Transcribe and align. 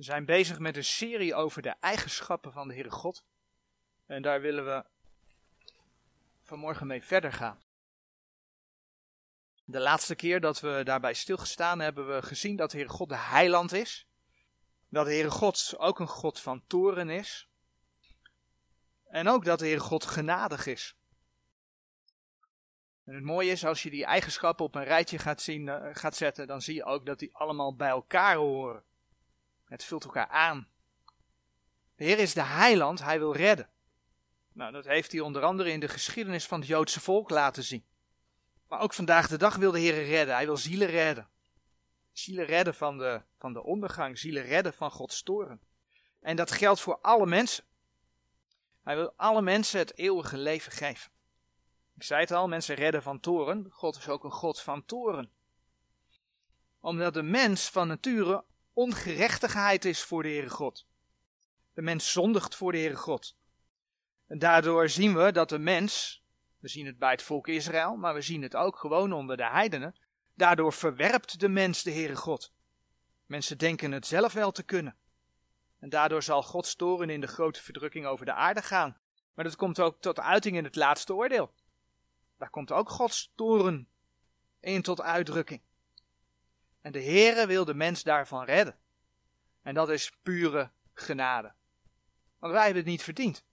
We 0.00 0.06
zijn 0.06 0.24
bezig 0.24 0.58
met 0.58 0.76
een 0.76 0.84
serie 0.84 1.34
over 1.34 1.62
de 1.62 1.74
eigenschappen 1.80 2.52
van 2.52 2.68
de 2.68 2.74
Heere 2.74 2.90
God. 2.90 3.24
En 4.06 4.22
daar 4.22 4.40
willen 4.40 4.64
we 4.64 4.84
vanmorgen 6.42 6.86
mee 6.86 7.02
verder 7.02 7.32
gaan. 7.32 7.62
De 9.64 9.80
laatste 9.80 10.14
keer 10.14 10.40
dat 10.40 10.60
we 10.60 10.80
daarbij 10.84 11.14
stilgestaan 11.14 11.80
hebben 11.80 12.14
we 12.14 12.22
gezien 12.22 12.56
dat 12.56 12.70
de 12.70 12.76
Heere 12.76 12.92
God 12.92 13.08
de 13.08 13.16
heiland 13.16 13.72
is. 13.72 14.06
Dat 14.88 15.04
de 15.04 15.12
Heere 15.12 15.30
God 15.30 15.74
ook 15.76 15.98
een 15.98 16.08
God 16.08 16.40
van 16.40 16.66
toren 16.66 17.10
is. 17.10 17.48
En 19.04 19.28
ook 19.28 19.44
dat 19.44 19.58
de 19.58 19.64
Heere 19.64 19.80
God 19.80 20.04
genadig 20.04 20.66
is. 20.66 20.96
En 23.04 23.14
het 23.14 23.24
mooie 23.24 23.50
is, 23.50 23.64
als 23.64 23.82
je 23.82 23.90
die 23.90 24.04
eigenschappen 24.04 24.64
op 24.64 24.74
een 24.74 24.84
rijtje 24.84 25.18
gaat, 25.18 25.42
zien, 25.42 25.66
uh, 25.66 25.88
gaat 25.92 26.16
zetten, 26.16 26.46
dan 26.46 26.62
zie 26.62 26.74
je 26.74 26.84
ook 26.84 27.06
dat 27.06 27.18
die 27.18 27.34
allemaal 27.34 27.76
bij 27.76 27.88
elkaar 27.88 28.36
horen. 28.36 28.88
Het 29.70 29.84
vult 29.84 30.04
elkaar 30.04 30.28
aan. 30.28 30.68
De 31.96 32.04
Heer 32.04 32.18
is 32.18 32.34
de 32.34 32.42
heiland, 32.42 33.02
hij 33.02 33.18
wil 33.18 33.34
redden. 33.34 33.68
Nou, 34.52 34.72
dat 34.72 34.84
heeft 34.84 35.12
hij 35.12 35.20
onder 35.20 35.42
andere 35.42 35.70
in 35.70 35.80
de 35.80 35.88
geschiedenis 35.88 36.46
van 36.46 36.58
het 36.58 36.68
Joodse 36.68 37.00
volk 37.00 37.30
laten 37.30 37.64
zien. 37.64 37.84
Maar 38.68 38.80
ook 38.80 38.94
vandaag 38.94 39.28
de 39.28 39.38
dag 39.38 39.56
wil 39.56 39.70
de 39.70 39.78
Heer 39.78 40.04
redden, 40.04 40.34
hij 40.34 40.46
wil 40.46 40.56
zielen 40.56 40.88
redden. 40.88 41.28
Zielen 42.12 42.44
redden 42.44 42.74
van 42.74 42.98
de, 42.98 43.22
van 43.38 43.52
de 43.52 43.62
ondergang, 43.62 44.18
zielen 44.18 44.42
redden 44.42 44.72
van 44.72 44.90
Gods 44.90 45.22
toren. 45.22 45.60
En 46.20 46.36
dat 46.36 46.50
geldt 46.50 46.80
voor 46.80 46.98
alle 47.00 47.26
mensen. 47.26 47.64
Hij 48.82 48.96
wil 48.96 49.12
alle 49.16 49.42
mensen 49.42 49.78
het 49.78 49.98
eeuwige 49.98 50.36
leven 50.36 50.72
geven. 50.72 51.10
Ik 51.96 52.02
zei 52.02 52.20
het 52.20 52.30
al, 52.30 52.48
mensen 52.48 52.74
redden 52.74 53.02
van 53.02 53.20
toren. 53.20 53.66
God 53.70 53.96
is 53.96 54.08
ook 54.08 54.24
een 54.24 54.30
God 54.30 54.60
van 54.60 54.84
toren. 54.84 55.30
Omdat 56.80 57.14
de 57.14 57.22
mens 57.22 57.70
van 57.70 57.88
nature 57.88 58.44
ongerechtigheid 58.72 59.84
is 59.84 60.02
voor 60.02 60.22
de 60.22 60.28
Heere 60.28 60.50
God. 60.50 60.86
De 61.74 61.82
mens 61.82 62.12
zondigt 62.12 62.54
voor 62.54 62.72
de 62.72 62.78
Heere 62.78 62.96
God. 62.96 63.36
En 64.26 64.38
daardoor 64.38 64.88
zien 64.88 65.14
we 65.14 65.32
dat 65.32 65.48
de 65.48 65.58
mens, 65.58 66.22
we 66.58 66.68
zien 66.68 66.86
het 66.86 66.98
bij 66.98 67.10
het 67.10 67.22
volk 67.22 67.48
Israël, 67.48 67.96
maar 67.96 68.14
we 68.14 68.20
zien 68.20 68.42
het 68.42 68.56
ook 68.56 68.78
gewoon 68.78 69.12
onder 69.12 69.36
de 69.36 69.46
heidenen, 69.46 69.94
daardoor 70.34 70.72
verwerpt 70.72 71.40
de 71.40 71.48
mens 71.48 71.82
de 71.82 71.92
Heere 71.92 72.16
God. 72.16 72.52
Mensen 73.26 73.58
denken 73.58 73.92
het 73.92 74.06
zelf 74.06 74.32
wel 74.32 74.52
te 74.52 74.62
kunnen. 74.62 74.96
En 75.78 75.88
daardoor 75.88 76.22
zal 76.22 76.42
Gods 76.42 76.74
toren 76.74 77.10
in 77.10 77.20
de 77.20 77.26
grote 77.26 77.62
verdrukking 77.62 78.06
over 78.06 78.26
de 78.26 78.34
aarde 78.34 78.62
gaan. 78.62 78.96
Maar 79.34 79.44
dat 79.44 79.56
komt 79.56 79.80
ook 79.80 80.00
tot 80.00 80.20
uiting 80.20 80.56
in 80.56 80.64
het 80.64 80.76
laatste 80.76 81.14
oordeel. 81.14 81.54
Daar 82.38 82.50
komt 82.50 82.72
ook 82.72 82.88
Gods 82.88 83.32
toren 83.34 83.88
in 84.60 84.82
tot 84.82 85.00
uitdrukking. 85.00 85.62
En 86.80 86.92
de 86.92 87.02
Heere 87.02 87.46
wil 87.46 87.64
de 87.64 87.74
mens 87.74 88.02
daarvan 88.02 88.44
redden. 88.44 88.78
En 89.62 89.74
dat 89.74 89.90
is 89.90 90.12
pure 90.22 90.70
genade. 90.92 91.52
Want 92.38 92.52
wij 92.52 92.64
hebben 92.64 92.82
het 92.82 92.90
niet 92.90 93.02
verdiend. 93.02 93.44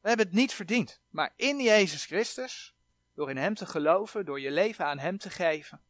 We 0.00 0.08
hebben 0.08 0.26
het 0.26 0.34
niet 0.34 0.52
verdiend. 0.52 1.00
Maar 1.10 1.32
in 1.36 1.60
Jezus 1.60 2.04
Christus, 2.04 2.74
door 3.14 3.30
in 3.30 3.36
Hem 3.36 3.54
te 3.54 3.66
geloven, 3.66 4.24
door 4.24 4.40
je 4.40 4.50
leven 4.50 4.86
aan 4.86 4.98
Hem 4.98 5.18
te 5.18 5.30
geven, 5.30 5.82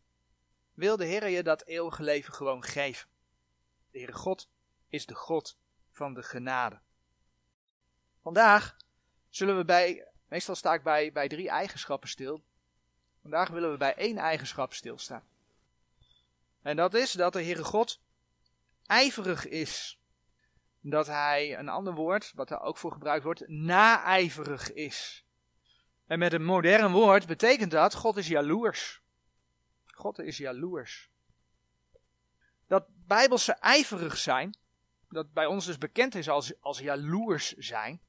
wil 0.75 0.97
de 0.97 1.05
Heer 1.05 1.29
je 1.29 1.43
dat 1.43 1.65
eeuwige 1.65 2.03
leven 2.03 2.35
gewoon 2.35 2.63
geven. 2.63 3.09
De 3.91 3.99
Heere 3.99 4.13
God 4.13 4.49
is 4.89 5.07
de 5.07 5.15
God 5.15 5.59
van 5.91 6.15
de 6.15 6.23
genade. 6.23 6.81
Vandaag 8.23 8.77
zullen 9.29 9.57
we 9.57 9.65
bij, 9.65 10.09
meestal 10.29 10.55
sta 10.55 10.75
ik 10.75 10.83
bij, 10.83 11.13
bij 11.13 11.29
drie 11.29 11.49
eigenschappen 11.49 12.09
stil. 12.09 12.45
Vandaag 13.21 13.49
willen 13.49 13.71
we 13.71 13.77
bij 13.77 13.95
één 13.95 14.19
eigenschap 14.19 14.75
stilstaan. 14.75 15.25
En 16.65 16.77
dat 16.77 16.95
is 16.95 17.13
dat 17.13 17.33
de 17.33 17.43
Heere 17.43 17.65
God 17.65 18.01
ijverig 18.87 19.49
is. 19.49 20.01
Dat 20.81 21.07
hij, 21.07 21.59
een 21.59 21.69
ander 21.69 21.95
woord, 21.95 22.33
wat 22.35 22.51
er 22.51 22.61
ook 22.61 22.79
voor 22.79 22.93
gebruikt 22.93 23.25
wordt, 23.25 23.49
naijverig 23.49 24.73
is. 24.73 25.25
En 26.07 26.19
met 26.19 26.33
een 26.33 26.45
modern 26.45 26.93
woord 26.93 27.27
betekent 27.27 27.71
dat, 27.71 27.95
God 27.95 28.17
is 28.17 28.29
jaloers. 28.29 29.03
God 29.87 30.19
is 30.19 30.37
jaloers. 30.37 31.11
Dat 32.67 32.87
bijbelse 32.89 33.53
ijverig 33.53 34.17
zijn, 34.17 34.57
dat 35.09 35.33
bij 35.33 35.47
ons 35.47 35.67
dus 35.67 35.79
bekend 35.79 36.15
is 36.15 36.29
als, 36.29 36.61
als 36.61 36.79
jaloers 36.79 37.53
zijn, 37.53 38.01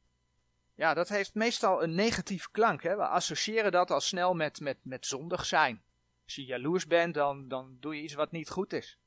ja, 0.75 0.93
dat 0.93 1.09
heeft 1.09 1.33
meestal 1.33 1.83
een 1.83 1.95
negatief 1.95 2.51
klank. 2.51 2.83
Hè? 2.83 2.95
We 2.95 3.07
associëren 3.07 3.71
dat 3.71 3.91
al 3.91 4.01
snel 4.01 4.33
met, 4.33 4.59
met, 4.59 4.77
met 4.81 5.05
zondig 5.05 5.45
zijn. 5.45 5.83
Als 6.25 6.35
je 6.35 6.45
jaloers 6.45 6.87
bent, 6.87 7.13
dan, 7.13 7.47
dan 7.47 7.77
doe 7.79 7.95
je 7.95 8.01
iets 8.01 8.13
wat 8.13 8.31
niet 8.31 8.49
goed 8.49 8.73
is. 8.73 8.97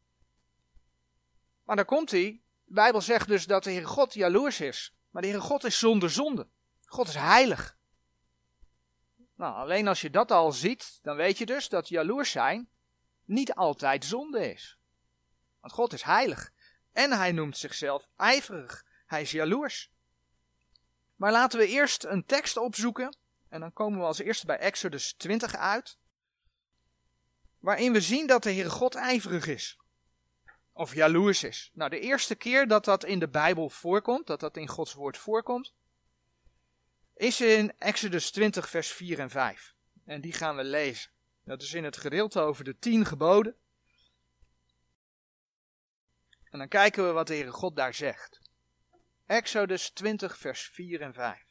Maar 1.64 1.76
dan 1.76 1.84
komt 1.84 2.10
hij. 2.10 2.40
De 2.64 2.74
Bijbel 2.74 3.00
zegt 3.00 3.28
dus 3.28 3.46
dat 3.46 3.64
de 3.64 3.70
Heer 3.70 3.86
God 3.86 4.14
jaloers 4.14 4.60
is. 4.60 4.94
Maar 5.10 5.22
de 5.22 5.28
Heer 5.28 5.40
God 5.40 5.64
is 5.64 5.78
zonder 5.78 6.10
zonde. 6.10 6.46
God 6.84 7.08
is 7.08 7.14
heilig. 7.14 7.76
Nou, 9.34 9.54
alleen 9.54 9.88
als 9.88 10.00
je 10.00 10.10
dat 10.10 10.30
al 10.30 10.52
ziet, 10.52 10.98
dan 11.02 11.16
weet 11.16 11.38
je 11.38 11.46
dus 11.46 11.68
dat 11.68 11.88
jaloers 11.88 12.30
zijn 12.30 12.68
niet 13.24 13.54
altijd 13.54 14.04
zonde 14.04 14.50
is. 14.52 14.78
Want 15.60 15.72
God 15.72 15.92
is 15.92 16.02
heilig. 16.02 16.52
En 16.92 17.12
hij 17.12 17.32
noemt 17.32 17.56
zichzelf 17.56 18.08
ijverig. 18.16 18.84
Hij 19.06 19.20
is 19.20 19.30
jaloers. 19.30 19.90
Maar 21.16 21.32
laten 21.32 21.58
we 21.58 21.66
eerst 21.66 22.04
een 22.04 22.24
tekst 22.24 22.56
opzoeken. 22.56 23.16
En 23.48 23.60
dan 23.60 23.72
komen 23.72 23.98
we 23.98 24.04
als 24.04 24.18
eerste 24.18 24.46
bij 24.46 24.58
Exodus 24.58 25.12
20 25.12 25.54
uit 25.54 25.98
waarin 27.58 27.92
we 27.92 28.00
zien 28.00 28.26
dat 28.26 28.42
de 28.42 28.52
Heere 28.52 28.70
God 28.70 28.94
ijverig 28.94 29.46
is. 29.46 29.78
Of 30.72 30.94
jaloers 30.94 31.44
is. 31.44 31.70
Nou, 31.74 31.90
de 31.90 32.00
eerste 32.00 32.34
keer 32.34 32.68
dat 32.68 32.84
dat 32.84 33.04
in 33.04 33.18
de 33.18 33.28
Bijbel 33.28 33.70
voorkomt, 33.70 34.26
dat 34.26 34.40
dat 34.40 34.56
in 34.56 34.68
Gods 34.68 34.92
woord 34.92 35.16
voorkomt, 35.16 35.74
is 37.16 37.40
in 37.40 37.72
Exodus 37.78 38.30
20, 38.30 38.68
vers 38.68 38.88
4 38.88 39.18
en 39.18 39.30
5. 39.30 39.74
En 40.04 40.20
die 40.20 40.32
gaan 40.32 40.56
we 40.56 40.64
lezen. 40.64 41.10
Dat 41.44 41.62
is 41.62 41.74
in 41.74 41.84
het 41.84 41.96
gedeelte 41.96 42.40
over 42.40 42.64
de 42.64 42.78
tien 42.78 43.04
geboden. 43.04 43.56
En 46.50 46.58
dan 46.58 46.68
kijken 46.68 47.06
we 47.06 47.12
wat 47.12 47.26
de 47.26 47.34
Heere 47.34 47.50
God 47.50 47.76
daar 47.76 47.94
zegt. 47.94 48.40
Exodus 49.26 49.90
20, 49.90 50.38
vers 50.38 50.62
4 50.62 51.00
en 51.00 51.14
5. 51.14 51.47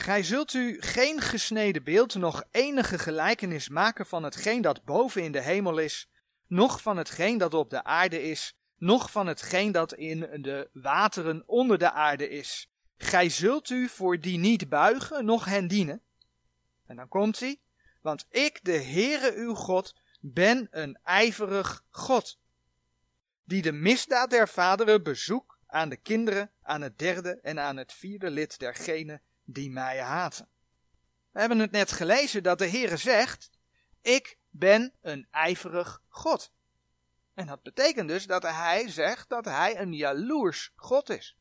Gij 0.00 0.22
zult 0.22 0.52
u 0.52 0.76
geen 0.80 1.20
gesneden 1.20 1.84
beeld, 1.84 2.14
nog 2.14 2.44
enige 2.50 2.98
gelijkenis 2.98 3.68
maken 3.68 4.06
van 4.06 4.22
hetgeen 4.22 4.62
dat 4.62 4.84
boven 4.84 5.22
in 5.22 5.32
de 5.32 5.40
hemel 5.40 5.78
is, 5.78 6.08
noch 6.46 6.82
van 6.82 6.96
hetgeen 6.96 7.38
dat 7.38 7.54
op 7.54 7.70
de 7.70 7.84
aarde 7.84 8.22
is, 8.22 8.56
noch 8.76 9.10
van 9.10 9.26
hetgeen 9.26 9.72
dat 9.72 9.94
in 9.94 10.20
de 10.20 10.68
wateren 10.72 11.42
onder 11.46 11.78
de 11.78 11.90
aarde 11.90 12.28
is. 12.28 12.70
Gij 12.96 13.28
zult 13.28 13.70
u 13.70 13.88
voor 13.88 14.20
die 14.20 14.38
niet 14.38 14.68
buigen, 14.68 15.24
noch 15.24 15.44
hen 15.44 15.68
dienen. 15.68 16.02
En 16.86 16.96
dan 16.96 17.08
komt 17.08 17.40
hij, 17.40 17.60
want 18.00 18.26
ik, 18.30 18.58
de 18.62 18.82
Heere 18.82 19.32
uw 19.34 19.54
God, 19.54 19.94
ben 20.20 20.68
een 20.70 20.98
ijverig 21.02 21.84
God, 21.90 22.38
die 23.44 23.62
de 23.62 23.72
misdaad 23.72 24.30
der 24.30 24.48
vaderen 24.48 25.02
bezoek 25.02 25.58
aan 25.66 25.88
de 25.88 25.96
kinderen, 25.96 26.50
aan 26.62 26.80
het 26.80 26.98
derde 26.98 27.38
en 27.42 27.58
aan 27.58 27.76
het 27.76 27.92
vierde 27.92 28.30
lid 28.30 28.58
dergenen 28.58 29.22
die 29.44 29.70
mij 29.70 30.00
haten. 30.00 30.48
We 31.30 31.40
hebben 31.40 31.58
het 31.58 31.70
net 31.70 31.92
gelezen 31.92 32.42
dat 32.42 32.58
de 32.58 32.68
Heere 32.68 32.96
zegt, 32.96 33.50
ik 34.00 34.38
ben 34.50 34.92
een 35.00 35.26
ijverig 35.30 36.02
God. 36.08 36.52
En 37.34 37.46
dat 37.46 37.62
betekent 37.62 38.08
dus 38.08 38.26
dat 38.26 38.42
hij 38.42 38.88
zegt 38.88 39.28
dat 39.28 39.44
hij 39.44 39.78
een 39.78 39.92
jaloers 39.92 40.72
God 40.76 41.08
is. 41.08 41.36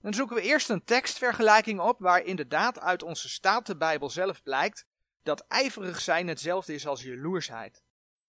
Dan 0.00 0.14
zoeken 0.14 0.36
we 0.36 0.42
eerst 0.42 0.68
een 0.68 0.84
tekstvergelijking 0.84 1.80
op 1.80 2.00
waar 2.00 2.22
inderdaad 2.22 2.80
uit 2.80 3.02
onze 3.02 3.28
Statenbijbel 3.28 4.10
zelf 4.10 4.42
blijkt 4.42 4.86
dat 5.22 5.46
ijverig 5.46 6.00
zijn 6.00 6.28
hetzelfde 6.28 6.74
is 6.74 6.86
als 6.86 7.02
jaloersheid. 7.02 7.82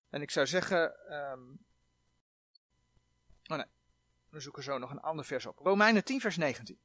En 0.10 0.22
ik 0.22 0.32
zou 0.32 0.48
zeggen, 0.48 0.96
um... 1.14 1.60
oh 3.48 3.58
nee, 3.58 3.66
we 4.30 4.40
zoeken 4.40 4.64
zo 4.64 4.78
nog 4.78 4.92
een 4.92 5.02
ander 5.02 5.26
vers 5.26 5.46
op. 5.46 5.58
Romeinen 5.58 6.04
10 6.04 6.22
vers 6.22 6.38
19. 6.38 6.80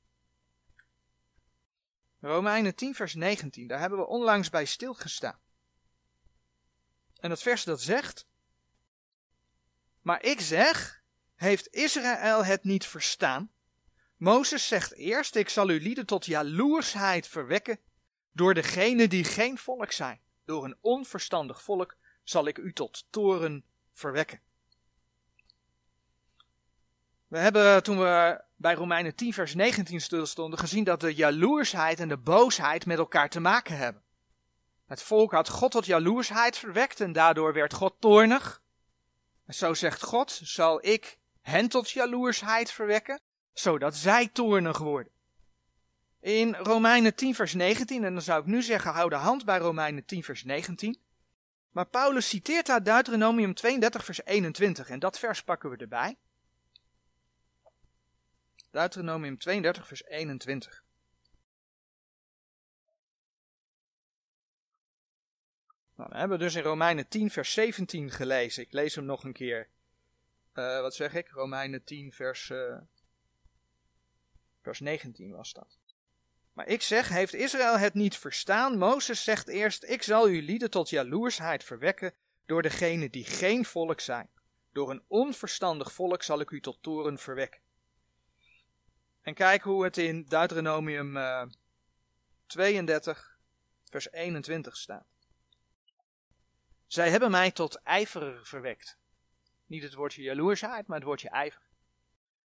Romeinen 2.21 2.75
10 2.75 2.95
vers 2.95 3.15
19, 3.15 3.67
daar 3.67 3.81
hebben 3.81 3.99
we 3.99 4.07
onlangs 4.07 4.51
bij 4.51 4.65
stilgestaan. 4.65 5.39
En 7.21 7.29
dat 7.29 7.43
vers 7.43 7.65
dat 7.65 7.83
zegt, 7.83 8.27
maar 10.03 10.23
ik 10.23 10.41
zeg, 10.41 11.03
heeft 11.35 11.69
Israël 11.69 12.45
het 12.45 12.65
niet 12.65 12.87
verstaan? 12.87 13.51
Mozes 14.17 14.69
zegt 14.69 14.93
eerst, 14.93 15.35
ik 15.35 15.49
zal 15.49 15.69
uw 15.69 15.79
lieden 15.79 16.07
tot 16.07 16.27
jaloersheid 16.27 17.27
verwekken 17.27 17.79
door 18.33 18.55
degene 18.55 19.09
die 19.09 19.25
geen 19.25 19.59
volk 19.59 19.93
zijn. 19.93 20.21
Door 20.45 20.65
een 20.65 20.77
onverstandig 20.81 21.63
volk 21.63 21.97
zal 22.25 22.47
ik 22.47 22.59
u 22.59 22.73
tot 22.73 23.07
toren 23.11 23.65
verwekken. 23.93 24.41
We 27.31 27.39
hebben 27.39 27.83
toen 27.83 27.99
we 27.99 28.41
bij 28.57 28.75
Romeinen 28.75 29.15
10 29.15 29.33
vers 29.33 29.55
19 29.55 30.01
stilstonden 30.01 30.59
gezien 30.59 30.85
dat 30.85 31.01
de 31.01 31.15
jaloersheid 31.15 32.01
en 32.01 32.09
de 32.09 32.17
boosheid 32.17 32.87
met 32.87 32.99
elkaar 32.99 33.29
te 33.29 33.41
maken 33.41 33.77
hebben. 33.77 34.03
Het 34.87 35.03
volk 35.03 35.33
had 35.33 35.49
God 35.49 35.71
tot 35.71 35.87
jaloersheid 35.87 36.59
verwekt 36.59 37.01
en 37.01 37.13
daardoor 37.13 37.53
werd 37.53 37.73
God 37.73 37.95
toornig. 37.99 38.63
Zo 39.49 39.75
zegt 39.75 40.03
God, 40.03 40.41
zal 40.43 40.87
ik 40.87 41.19
hen 41.41 41.69
tot 41.69 41.91
jaloersheid 41.91 42.71
verwekken, 42.71 43.21
zodat 43.53 43.97
zij 43.97 44.29
toornig 44.29 44.79
worden. 44.79 45.13
In 46.21 46.55
Romeinen 46.55 47.15
10 47.15 47.35
vers 47.35 47.55
19, 47.55 48.05
en 48.05 48.13
dan 48.13 48.23
zou 48.23 48.41
ik 48.41 48.47
nu 48.47 48.63
zeggen, 48.63 48.93
hou 48.93 49.09
de 49.09 49.17
hand 49.17 49.45
bij 49.45 49.59
Romeinen 49.59 50.05
10 50.05 50.25
vers 50.25 50.45
19. 50.45 51.01
Maar 51.71 51.87
Paulus 51.87 52.29
citeert 52.29 52.67
daar 52.67 52.83
Deuteronomium 52.83 53.55
32 53.55 54.05
vers 54.05 54.25
21 54.25 54.89
en 54.89 54.99
dat 54.99 55.19
vers 55.19 55.43
pakken 55.43 55.71
we 55.71 55.77
erbij. 55.77 56.17
Deuteronomium 58.71 59.39
32 59.39 59.87
vers 59.87 60.05
21. 60.05 60.85
Nou, 65.95 66.13
we 66.13 66.19
hebben 66.19 66.39
dus 66.39 66.55
in 66.55 66.63
Romeinen 66.63 67.09
10 67.09 67.31
vers 67.31 67.53
17 67.53 68.11
gelezen. 68.11 68.63
Ik 68.63 68.73
lees 68.73 68.95
hem 68.95 69.05
nog 69.05 69.25
een 69.25 69.33
keer. 69.33 69.69
Uh, 70.55 70.81
wat 70.81 70.95
zeg 70.95 71.15
ik? 71.15 71.29
Romeinen 71.29 71.85
10 71.85 72.13
vers, 72.13 72.49
uh, 72.49 72.77
vers 74.63 74.81
19 74.81 75.31
was 75.31 75.53
dat. 75.53 75.79
Maar 76.53 76.67
ik 76.67 76.83
zeg, 76.83 77.09
heeft 77.09 77.35
Israël 77.35 77.79
het 77.79 77.95
niet 77.95 78.17
verstaan? 78.17 78.79
Mozes 78.79 79.25
zegt 79.25 79.49
eerst, 79.49 79.85
ik 79.85 80.03
zal 80.03 80.25
uw 80.25 80.41
lieden 80.41 80.71
tot 80.71 80.91
jaloersheid 80.91 81.65
verwekken 81.65 82.15
door 82.47 82.63
degenen 82.63 83.11
die 83.11 83.25
geen 83.25 83.65
volk 83.65 84.01
zijn. 84.01 84.31
Door 84.73 84.91
een 84.91 85.03
onverstandig 85.07 85.93
volk 85.93 86.23
zal 86.23 86.41
ik 86.41 86.51
u 86.51 86.61
tot 86.61 86.83
toren 86.83 87.19
verwekken. 87.19 87.61
En 89.31 89.37
kijk 89.37 89.63
hoe 89.63 89.85
het 89.85 89.97
in 89.97 90.25
Deuteronomium 90.25 91.17
uh, 91.17 91.43
32 92.47 93.39
vers 93.85 94.13
21 94.13 94.77
staat. 94.77 95.07
Zij 96.87 97.11
hebben 97.11 97.31
mij 97.31 97.51
tot 97.51 97.75
ijver 97.83 98.47
verwekt. 98.47 98.99
Niet 99.67 99.83
het 99.83 99.95
woordje 99.95 100.23
jaloersheid, 100.23 100.87
maar 100.87 100.97
het 100.97 101.07
woordje 101.07 101.29
ijver. 101.29 101.63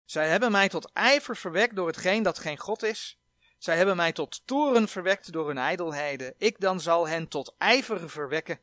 Zij 0.03 0.29
hebben 0.29 0.51
mij 0.51 0.69
tot 0.69 0.91
ijver 0.93 1.37
verwekt 1.37 1.75
door 1.75 1.87
hetgeen 1.87 2.23
dat 2.23 2.39
geen 2.39 2.57
God 2.57 2.83
is. 2.83 3.19
Zij 3.57 3.77
hebben 3.77 3.95
mij 3.95 4.11
tot 4.11 4.47
toren 4.47 4.87
verwekt 4.87 5.31
door 5.31 5.47
hun 5.47 5.57
ijdelheden. 5.57 6.33
Ik 6.37 6.59
dan 6.59 6.79
zal 6.79 7.07
hen 7.07 7.27
tot 7.27 7.55
ijver 7.57 8.09
verwekken 8.09 8.59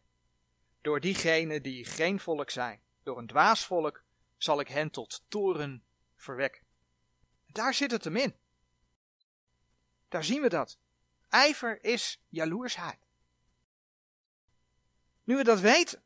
door 0.80 1.00
diegenen 1.00 1.62
die 1.62 1.84
geen 1.84 2.20
volk 2.20 2.50
zijn. 2.50 2.80
Door 3.02 3.18
een 3.18 3.26
dwaas 3.26 3.66
volk 3.66 4.02
zal 4.36 4.60
ik 4.60 4.68
hen 4.68 4.90
tot 4.90 5.24
toren 5.28 5.84
verwekken. 6.16 6.70
Daar 7.52 7.74
zit 7.74 7.90
het 7.90 8.04
hem 8.04 8.16
in. 8.16 8.36
Daar 10.08 10.24
zien 10.24 10.42
we 10.42 10.48
dat. 10.48 10.78
Ijver 11.28 11.84
is 11.84 12.20
jaloersheid. 12.28 13.06
Nu 15.24 15.36
we 15.36 15.44
dat 15.44 15.60
weten, 15.60 16.02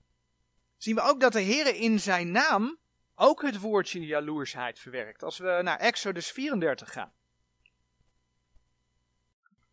zien 0.77 0.95
we 0.95 1.01
ook 1.01 1.21
dat 1.21 1.33
de 1.33 1.41
Heer 1.41 1.75
in 1.75 2.01
zijn 2.01 2.31
naam 2.31 2.79
ook 3.15 3.43
het 3.43 3.59
woordje 3.59 4.07
jaloersheid 4.07 4.79
verwerkt. 4.79 5.23
Als 5.23 5.39
we 5.39 5.61
naar 5.63 5.79
Exodus 5.79 6.31
34 6.31 6.93
gaan. 6.93 7.13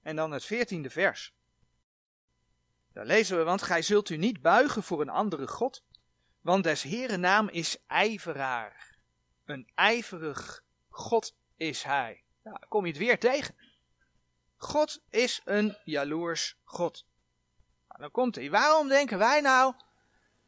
En 0.02 0.16
dan 0.16 0.32
het 0.32 0.46
veertiende 0.46 0.90
vers. 0.90 1.34
Daar 2.94 3.06
lezen 3.06 3.38
we, 3.38 3.44
want 3.44 3.62
gij 3.62 3.82
zult 3.82 4.10
u 4.10 4.18
niet 4.18 4.42
buigen 4.42 4.84
voor 4.84 5.02
een 5.02 5.10
andere 5.10 5.48
God, 5.48 5.84
want 6.42 6.64
des 6.64 6.82
Heeren 6.82 7.20
naam 7.20 7.50
is 7.50 7.78
ijveraar. 7.88 8.98
Een 9.46 9.72
ijverig 9.76 10.64
God 10.90 11.36
is 11.68 11.84
hij. 11.84 12.24
Kom 12.68 12.86
je 12.86 12.92
het 12.92 13.00
weer 13.00 13.20
tegen. 13.20 13.56
God 14.58 15.04
is 15.10 15.42
een 15.46 15.78
jaloers 15.84 16.58
God. 16.64 17.06
Nou, 17.88 18.02
dan 18.02 18.12
komt 18.12 18.36
hij. 18.36 18.50
Waarom 18.50 18.88
denken 18.88 19.18
wij 19.18 19.42
nou 19.42 19.74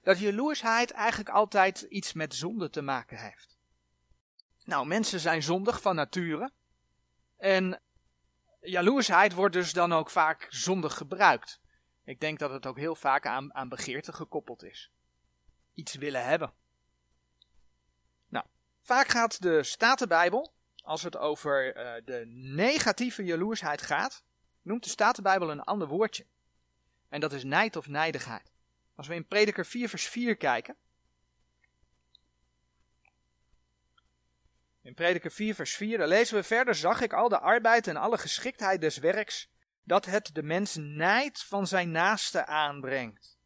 dat 0.02 0.20
jaloersheid 0.20 0.92
eigenlijk 0.92 1.30
altijd 1.30 1.82
iets 1.82 2.14
met 2.14 2.36
zonde 2.36 2.70
te 2.70 2.82
maken 2.82 3.18
heeft? 3.18 3.58
Nou, 4.64 4.88
mensen 4.88 5.20
zijn 5.20 5.44
zondig 5.44 5.82
van 5.82 5.96
nature. 5.96 6.52
En 7.38 7.82
jaloersheid 8.62 9.34
wordt 9.34 9.54
dus 9.54 9.74
dan 9.74 9.94
ook 9.94 10.10
vaak 10.10 10.48
zondig 10.50 10.98
gebruikt. 10.98 11.60
Ik 12.04 12.20
denk 12.20 12.40
dat 12.40 12.52
het 12.52 12.66
ook 12.66 12.78
heel 12.78 12.96
vaak 12.96 13.26
aan, 13.26 13.54
aan 13.54 13.70
begeerte 13.70 14.14
gekoppeld 14.14 14.64
is. 14.64 14.92
Iets 15.74 15.96
willen 15.96 16.26
hebben. 16.26 16.54
Nou, 18.28 18.46
vaak 18.82 19.08
gaat 19.08 19.42
de 19.42 19.64
Statenbijbel, 19.64 20.54
als 20.86 21.04
het 21.04 21.18
over 21.18 21.78
uh, 21.78 22.06
de 22.06 22.24
negatieve 22.28 23.24
jaloersheid 23.24 23.82
gaat, 23.82 24.24
noemt 24.62 24.84
de 24.84 24.90
Statenbijbel 24.90 25.52
een 25.52 25.64
ander 25.64 25.88
woordje. 25.88 26.26
En 27.10 27.20
dat 27.20 27.34
is 27.34 27.44
nijd 27.44 27.76
of 27.76 27.88
nijdigheid. 27.88 28.52
Als 28.96 29.08
we 29.08 29.16
in 29.16 29.28
Prediker 29.28 29.66
4 29.66 29.90
vers 29.90 30.08
4 30.08 30.36
kijken. 30.36 30.76
In 34.82 34.94
Prediker 34.94 35.32
4 35.32 35.56
vers 35.56 35.76
4, 35.76 35.98
daar 35.98 36.08
lezen 36.08 36.36
we 36.36 36.44
verder, 36.44 36.76
zag 36.76 37.02
ik 37.02 37.14
al 37.14 37.30
de 37.30 37.40
arbeid 37.40 37.88
en 37.88 37.96
alle 37.96 38.18
geschiktheid 38.18 38.82
des 38.82 38.98
werks, 38.98 39.50
dat 39.84 40.06
het 40.06 40.30
de 40.34 40.44
mens 40.44 40.76
nijd 40.80 41.44
van 41.44 41.68
zijn 41.68 41.92
naaste 41.92 42.46
aanbrengt. 42.46 43.38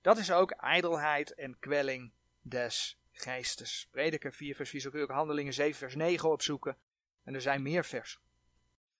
Dat 0.00 0.18
is 0.18 0.30
ook 0.30 0.50
ijdelheid 0.50 1.34
en 1.34 1.58
kwelling 1.58 2.12
des 2.40 2.98
geestes. 3.20 3.88
Prediker 3.90 4.32
4 4.32 4.54
vers 4.54 4.70
4, 4.70 4.80
zo 4.80 4.90
kun 4.90 5.02
ook 5.02 5.10
Handelingen 5.10 5.54
7 5.54 5.78
vers 5.78 5.94
9 5.94 6.30
opzoeken. 6.30 6.76
En 7.24 7.34
er 7.34 7.40
zijn 7.40 7.62
meer 7.62 7.84
versen. 7.84 8.20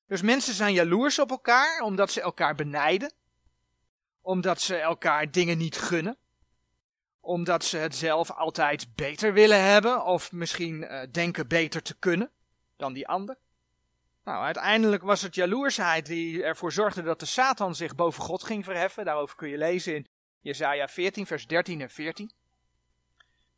Dus 0.07 0.23
mensen 0.23 0.55
zijn 0.55 0.73
jaloers 0.73 1.19
op 1.19 1.31
elkaar, 1.31 1.81
omdat 1.81 2.11
ze 2.11 2.21
elkaar 2.21 2.55
benijden 2.55 3.13
omdat 4.27 4.61
ze 4.61 4.77
elkaar 4.77 5.31
dingen 5.31 5.59
niet 5.59 5.79
gunnen, 5.79 6.17
omdat 7.21 7.65
ze 7.65 7.77
het 7.77 7.97
zelf 7.97 8.31
altijd 8.31 8.95
beter 8.95 9.33
willen 9.33 9.63
hebben 9.63 10.05
of 10.05 10.33
misschien 10.33 10.83
uh, 10.83 11.03
denken 11.11 11.49
beter 11.49 11.83
te 11.83 11.99
kunnen 11.99 12.31
dan 12.77 12.93
die 12.93 13.09
ander. 13.09 13.37
Nou, 14.25 14.45
uiteindelijk 14.45 15.03
was 15.03 15.23
het 15.23 15.35
jaloersheid 15.35 16.07
die 16.07 16.43
ervoor 16.43 16.73
zorgde 16.73 17.03
dat 17.03 17.21
de 17.21 17.27
Satan 17.27 17.75
zich 17.75 17.95
boven 17.95 18.23
God 18.23 18.43
ging 18.43 18.65
verheffen. 18.65 19.05
Daarover 19.05 19.37
kun 19.37 19.49
je 19.49 19.59
lezen 19.59 19.95
in 19.95 20.07
Jesaja 20.41 20.89
14, 20.89 21.27
vers 21.27 21.47
13 21.47 21.81
en 21.81 21.91
14. 21.91 22.31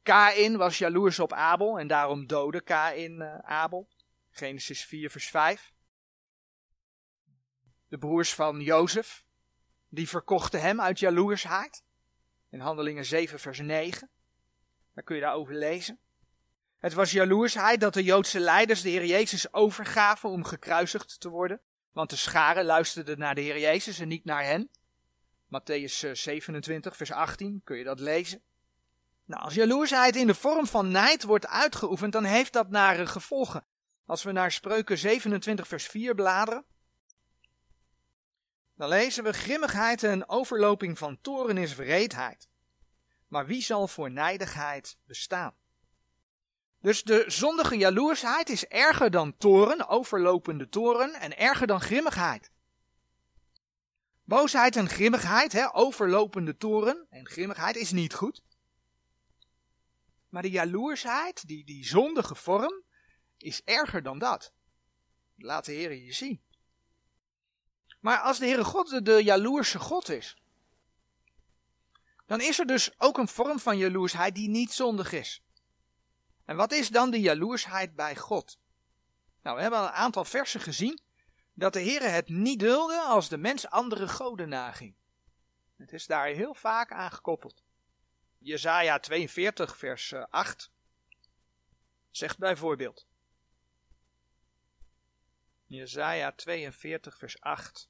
Kain 0.09 0.57
was 0.57 0.79
jaloers 0.79 1.19
op 1.19 1.33
Abel 1.33 1.79
en 1.79 1.87
daarom 1.87 2.27
doodde 2.27 2.61
Kain 2.61 3.21
uh, 3.21 3.39
Abel. 3.39 3.89
Genesis 4.31 4.85
4, 4.85 5.11
vers 5.11 5.29
5. 5.29 5.73
De 7.89 7.99
broers 7.99 8.35
van 8.35 8.61
Jozef 8.61 9.25
die 9.89 10.09
verkochten 10.09 10.61
hem 10.61 10.81
uit 10.81 10.99
jaloersheid. 10.99 11.83
In 12.51 12.61
Handelingen 12.61 13.05
7, 13.05 13.39
vers 13.39 13.59
9. 13.59 14.11
Daar 14.95 15.05
kun 15.05 15.17
je 15.17 15.23
daarover 15.23 15.55
lezen. 15.55 15.99
Het 16.79 16.93
was 16.93 17.11
jaloersheid 17.11 17.81
dat 17.81 17.95
de 17.95 18.03
Joodse 18.03 18.41
leiders 18.41 18.83
de 18.83 18.89
Heer 18.89 19.07
Jezus 19.07 19.53
overgaven 19.53 20.31
om 20.31 20.45
gekruisigd 20.45 21.21
te 21.21 21.29
worden. 21.29 21.61
Want 21.93 22.11
de 22.11 22.17
scharen 22.17 22.65
luisterden 22.65 23.19
naar 23.19 23.35
de 23.35 23.41
Heer 23.41 23.59
Jezus 23.59 23.99
en 23.99 24.09
niet 24.09 24.25
naar 24.25 24.45
hen. 24.45 24.71
Matthäus 25.47 26.13
27, 26.13 26.97
vers 26.97 27.13
18, 27.13 27.61
kun 27.65 27.77
je 27.77 27.85
dat 27.85 28.01
lezen. 28.01 28.43
Nou, 29.29 29.43
als 29.43 29.55
jaloersheid 29.55 30.17
in 30.17 30.27
de 30.27 30.35
vorm 30.35 30.67
van 30.67 30.91
nijd 30.91 31.23
wordt 31.23 31.47
uitgeoefend, 31.47 32.13
dan 32.13 32.25
heeft 32.25 32.53
dat 32.53 32.71
nare 32.71 33.07
gevolgen. 33.07 33.65
Als 34.07 34.23
we 34.23 34.33
naar 34.33 34.53
Spreuken 34.53 34.99
27, 34.99 35.69
vers 35.69 35.87
4 35.87 36.15
bladeren, 36.15 36.65
dan 38.77 38.89
lezen 38.89 39.25
we 39.25 39.33
grimmigheid 39.33 40.03
en 40.03 40.29
overloping 40.29 40.99
van 40.99 41.21
toren 41.21 41.59
is 41.59 41.75
wreedheid. 41.75 42.49
Maar 43.27 43.47
wie 43.47 43.63
zal 43.63 43.89
voor 43.89 44.11
nijdigheid 44.11 44.99
bestaan? 45.07 45.55
Dus 46.81 47.03
de 47.03 47.25
zondige 47.27 47.77
jaloersheid 47.77 48.49
is 48.49 48.67
erger 48.67 49.11
dan 49.11 49.37
toren, 49.37 49.89
overlopende 49.89 50.69
toren, 50.69 51.15
en 51.15 51.39
erger 51.39 51.67
dan 51.67 51.81
grimmigheid. 51.81 52.51
Boosheid 54.25 54.77
en 54.77 54.89
grimmigheid, 54.89 55.53
hè, 55.53 55.75
overlopende 55.75 56.57
toren 56.57 57.07
en 57.11 57.27
grimmigheid 57.27 57.77
is 57.77 57.91
niet 57.91 58.15
goed. 58.15 58.47
Maar 60.29 60.43
de 60.43 60.51
jaloersheid, 60.51 61.47
die, 61.47 61.65
die 61.65 61.87
zondige 61.87 62.35
vorm, 62.35 62.83
is 63.37 63.63
erger 63.65 64.03
dan 64.03 64.19
dat. 64.19 64.53
Laat 65.37 65.65
de 65.65 65.73
Heer 65.73 65.93
je 65.93 66.13
zien. 66.13 66.43
Maar 68.01 68.19
als 68.19 68.39
de 68.39 68.47
Heere 68.47 68.65
God 68.65 69.05
de, 69.05 69.25
jaloerse 69.25 69.79
God 69.79 70.09
is, 70.09 70.43
dan 72.27 72.41
is 72.41 72.59
er 72.59 72.67
dus 72.67 73.01
ook 73.01 73.19
een 73.19 73.29
vorm 73.29 73.59
van 73.59 73.79
jaloersheid 73.79 74.35
die 74.35 74.49
niet 74.49 74.73
zondig 74.73 75.13
is. 75.13 75.43
En 76.45 76.57
wat 76.57 76.73
is 76.73 76.89
dan 76.89 77.11
de 77.11 77.21
jaloersheid 77.21 77.95
bij 77.95 78.17
God? 78.17 78.59
Nou, 79.43 79.57
we 79.57 79.63
hebben 79.63 79.81
al 79.81 79.87
een 79.87 79.93
aantal 79.93 80.25
versen 80.25 80.61
gezien 80.61 81.01
dat 81.55 81.73
de 81.73 81.83
Heere 81.83 82.07
het 82.07 82.29
niet 82.29 82.59
dulde 82.59 83.01
als 83.01 83.29
de 83.29 83.37
mens 83.37 83.69
andere 83.69 84.09
goden 84.09 84.49
naging. 84.49 84.95
Het 85.77 85.93
is 85.93 86.07
daar 86.07 86.27
heel 86.27 86.55
vaak 86.55 86.93
aan 86.93 87.11
gekoppeld. 87.11 87.63
Jezaja 88.39 88.99
42 88.99 89.77
vers 89.77 90.13
8 90.31 90.71
eh, 90.71 91.19
zegt 92.11 92.39
bijvoorbeeld 92.39 93.07
Jesaja 95.67 96.33
42 96.33 97.19
vers 97.19 97.41
8. 97.41 97.89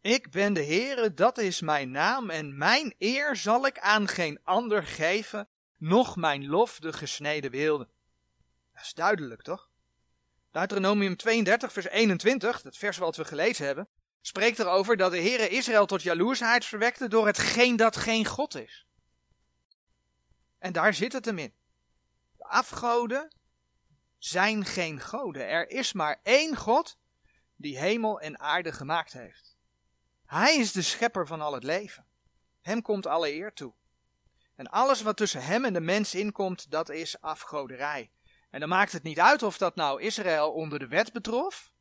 Ik 0.00 0.30
ben 0.30 0.52
de 0.52 0.64
Heere, 0.64 1.14
dat 1.14 1.38
is 1.38 1.60
mijn 1.60 1.90
naam, 1.90 2.30
en 2.30 2.58
mijn 2.58 2.94
eer 2.98 3.36
zal 3.36 3.66
ik 3.66 3.78
aan 3.78 4.08
geen 4.08 4.40
ander 4.44 4.82
geven 4.82 5.48
nog 5.76 6.16
mijn 6.16 6.46
lof 6.46 6.78
de 6.78 6.92
gesneden 6.92 7.50
beelden. 7.50 7.88
Dat 8.72 8.82
is 8.82 8.94
duidelijk, 8.94 9.42
toch? 9.42 9.70
Deuteronomium 10.50 11.16
32, 11.16 11.72
vers 11.72 11.88
21, 11.88 12.62
dat 12.62 12.76
vers 12.76 12.96
wat 12.96 13.16
we 13.16 13.24
gelezen 13.24 13.66
hebben, 13.66 13.88
spreekt 14.22 14.58
erover 14.58 14.96
dat 14.96 15.10
de 15.10 15.20
Heere 15.20 15.48
Israël 15.48 15.86
tot 15.86 16.02
jaloersheid 16.02 16.64
verwekte 16.64 17.08
door 17.08 17.26
hetgeen 17.26 17.76
dat 17.76 17.96
geen 17.96 18.26
God 18.26 18.54
is. 18.54 18.86
En 20.58 20.72
daar 20.72 20.94
zit 20.94 21.12
het 21.12 21.24
hem 21.24 21.38
in. 21.38 21.54
De 22.36 22.44
afgoden 22.44 23.32
zijn 24.18 24.64
geen 24.64 25.00
goden. 25.00 25.48
Er 25.48 25.70
is 25.70 25.92
maar 25.92 26.20
één 26.22 26.56
God 26.56 26.98
die 27.56 27.78
hemel 27.78 28.20
en 28.20 28.38
aarde 28.38 28.72
gemaakt 28.72 29.12
heeft. 29.12 29.56
Hij 30.26 30.56
is 30.56 30.72
de 30.72 30.82
schepper 30.82 31.26
van 31.26 31.40
al 31.40 31.52
het 31.52 31.62
leven. 31.62 32.06
Hem 32.60 32.82
komt 32.82 33.06
alle 33.06 33.32
eer 33.32 33.52
toe. 33.52 33.72
En 34.54 34.70
alles 34.70 35.02
wat 35.02 35.16
tussen 35.16 35.44
hem 35.44 35.64
en 35.64 35.72
de 35.72 35.80
mens 35.80 36.14
inkomt, 36.14 36.70
dat 36.70 36.88
is 36.88 37.20
afgoderij. 37.20 38.10
En 38.50 38.60
dan 38.60 38.68
maakt 38.68 38.92
het 38.92 39.02
niet 39.02 39.20
uit 39.20 39.42
of 39.42 39.58
dat 39.58 39.74
nou 39.74 40.02
Israël 40.02 40.52
onder 40.52 40.78
de 40.78 40.86
wet 40.86 41.12
betrof, 41.12 41.71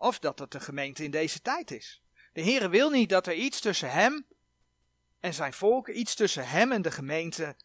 of 0.00 0.18
dat 0.18 0.38
het 0.38 0.50
de 0.50 0.60
gemeente 0.60 1.04
in 1.04 1.10
deze 1.10 1.40
tijd 1.40 1.70
is. 1.70 2.02
De 2.32 2.42
Heere 2.42 2.68
wil 2.68 2.90
niet 2.90 3.08
dat 3.08 3.26
er 3.26 3.34
iets 3.34 3.60
tussen 3.60 3.90
hem 3.90 4.26
en 5.20 5.34
zijn 5.34 5.52
volk, 5.52 5.88
iets 5.88 6.14
tussen 6.14 6.48
hem 6.48 6.72
en 6.72 6.82
de 6.82 6.90
gemeente, 6.90 7.56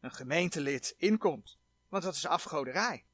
een 0.00 0.12
gemeentelid, 0.12 0.94
inkomt. 0.96 1.58
Want 1.88 2.02
dat 2.02 2.14
is 2.14 2.26
afgoderij. 2.26 3.04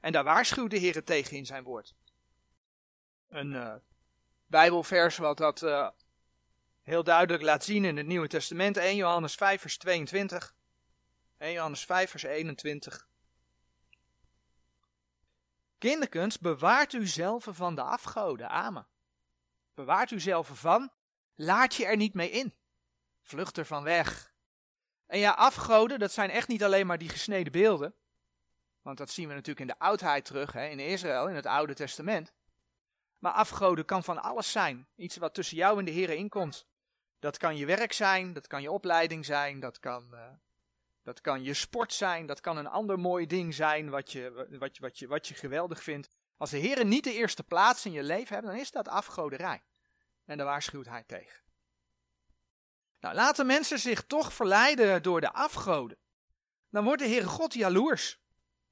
En 0.00 0.12
daar 0.12 0.24
waarschuwt 0.24 0.70
de 0.70 0.78
Heere 0.78 1.02
tegen 1.02 1.36
in 1.36 1.46
zijn 1.46 1.64
woord. 1.64 1.94
Een 3.28 3.52
uh, 3.52 3.74
Bijbelvers 4.46 5.16
wat 5.16 5.36
dat 5.36 5.62
uh, 5.62 5.88
heel 6.82 7.04
duidelijk 7.04 7.42
laat 7.42 7.64
zien 7.64 7.84
in 7.84 7.96
het 7.96 8.06
Nieuwe 8.06 8.28
Testament, 8.28 8.76
1 8.76 8.96
Johannes 8.96 9.34
5 9.34 9.60
vers 9.60 9.78
22. 9.78 10.54
1 11.38 11.52
Johannes 11.52 11.84
5 11.84 12.10
vers 12.10 12.22
21. 12.22 13.08
Kinderkens, 15.80 16.38
bewaart 16.38 16.92
u 16.92 17.06
zelf 17.06 17.46
van 17.50 17.74
de 17.74 17.82
afgoden. 17.82 18.48
Amen. 18.48 18.86
Bewaart 19.74 20.10
u 20.10 20.20
zelf 20.20 20.50
van. 20.52 20.92
Laat 21.34 21.74
je 21.74 21.86
er 21.86 21.96
niet 21.96 22.14
mee 22.14 22.30
in. 22.30 22.54
Vlucht 23.22 23.56
er 23.56 23.66
van 23.66 23.82
weg. 23.82 24.32
En 25.06 25.18
ja, 25.18 25.30
afgoden, 25.30 25.98
dat 25.98 26.12
zijn 26.12 26.30
echt 26.30 26.48
niet 26.48 26.64
alleen 26.64 26.86
maar 26.86 26.98
die 26.98 27.08
gesneden 27.08 27.52
beelden. 27.52 27.94
Want 28.82 28.98
dat 28.98 29.10
zien 29.10 29.28
we 29.28 29.34
natuurlijk 29.34 29.60
in 29.60 29.66
de 29.66 29.78
oudheid 29.78 30.24
terug, 30.24 30.52
hè, 30.52 30.66
in 30.66 30.78
Israël, 30.78 31.28
in 31.28 31.34
het 31.34 31.46
Oude 31.46 31.74
Testament. 31.74 32.32
Maar 33.18 33.32
afgoden 33.32 33.84
kan 33.84 34.04
van 34.04 34.22
alles 34.22 34.52
zijn. 34.52 34.88
Iets 34.96 35.16
wat 35.16 35.34
tussen 35.34 35.56
jou 35.56 35.78
en 35.78 35.84
de 35.84 35.90
Heer 35.90 36.10
inkomt. 36.10 36.66
Dat 37.18 37.36
kan 37.36 37.56
je 37.56 37.66
werk 37.66 37.92
zijn, 37.92 38.32
dat 38.32 38.46
kan 38.46 38.62
je 38.62 38.70
opleiding 38.70 39.24
zijn, 39.24 39.60
dat 39.60 39.78
kan, 39.78 40.08
uh, 40.12 40.20
dat 41.02 41.20
kan 41.20 41.42
je 41.42 41.54
sport 41.54 41.92
zijn, 41.92 42.26
dat 42.26 42.40
kan 42.40 42.56
een 42.56 42.66
ander 42.66 42.98
mooi 42.98 43.26
ding 43.26 43.54
zijn 43.54 43.90
wat 43.90 44.12
je, 44.12 44.46
wat 44.58 44.76
je, 44.76 44.82
wat 44.82 44.98
je, 44.98 45.06
wat 45.06 45.28
je 45.28 45.34
geweldig 45.34 45.82
vindt. 45.82 46.08
Als 46.36 46.50
de 46.50 46.58
Heer 46.58 46.84
niet 46.84 47.04
de 47.04 47.12
eerste 47.12 47.42
plaats 47.42 47.86
in 47.86 47.92
je 47.92 48.02
leven 48.02 48.34
hebt, 48.34 48.46
dan 48.46 48.56
is 48.56 48.70
dat 48.70 48.88
afgoderij. 48.88 49.62
En 50.24 50.36
daar 50.36 50.46
waarschuwt 50.46 50.86
hij 50.86 51.04
tegen. 51.06 51.42
Nou, 53.00 53.14
laten 53.14 53.46
mensen 53.46 53.78
zich 53.78 54.06
toch 54.06 54.32
verleiden 54.32 55.02
door 55.02 55.20
de 55.20 55.32
afgoden. 55.32 55.98
Dan 56.70 56.84
wordt 56.84 57.02
de 57.02 57.08
Heere 57.08 57.26
God 57.26 57.54
jaloers. 57.54 58.18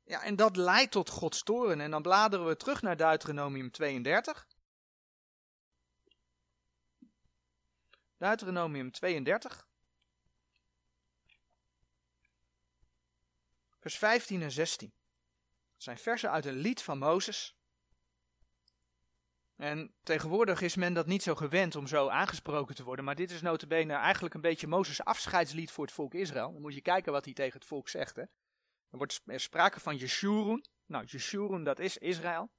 Ja, 0.04 0.22
en 0.22 0.36
dat 0.36 0.56
leidt 0.56 0.92
tot 0.92 1.08
Gods 1.08 1.42
toren. 1.42 1.80
En 1.80 1.90
dan 1.90 2.02
bladeren 2.02 2.46
we 2.46 2.56
terug 2.56 2.82
naar 2.82 2.96
Deuteronomium 2.96 3.70
32. 3.70 4.46
Deuteronomium 8.16 8.90
32. 8.90 9.67
Vers 13.88 14.00
15 14.00 14.42
en 14.42 14.50
16. 14.50 14.88
Dat 15.72 15.82
zijn 15.82 15.98
versen 15.98 16.30
uit 16.30 16.44
een 16.44 16.56
lied 16.56 16.82
van 16.82 16.98
Mozes. 16.98 17.56
En 19.56 19.94
tegenwoordig 20.02 20.60
is 20.60 20.74
men 20.74 20.94
dat 20.94 21.06
niet 21.06 21.22
zo 21.22 21.34
gewend 21.34 21.76
om 21.76 21.86
zo 21.86 22.08
aangesproken 22.08 22.74
te 22.74 22.84
worden. 22.84 23.04
Maar 23.04 23.14
dit 23.14 23.30
is 23.30 23.42
notabene 23.42 23.94
eigenlijk 23.94 24.34
een 24.34 24.40
beetje 24.40 24.66
Mozes 24.66 25.04
afscheidslied 25.04 25.70
voor 25.70 25.84
het 25.84 25.94
volk 25.94 26.14
Israël. 26.14 26.52
Dan 26.52 26.60
moet 26.60 26.74
je 26.74 26.80
kijken 26.80 27.12
wat 27.12 27.24
hij 27.24 27.34
tegen 27.34 27.58
het 27.58 27.68
volk 27.68 27.88
zegt. 27.88 28.16
Hè. 28.16 28.22
Er 28.22 28.96
wordt 28.96 29.20
sprake 29.26 29.80
van 29.80 29.96
Jeshurun. 29.96 30.64
Nou, 30.86 31.04
Jeshurun, 31.04 31.64
dat 31.64 31.78
is 31.78 31.98
Israël. 31.98 32.50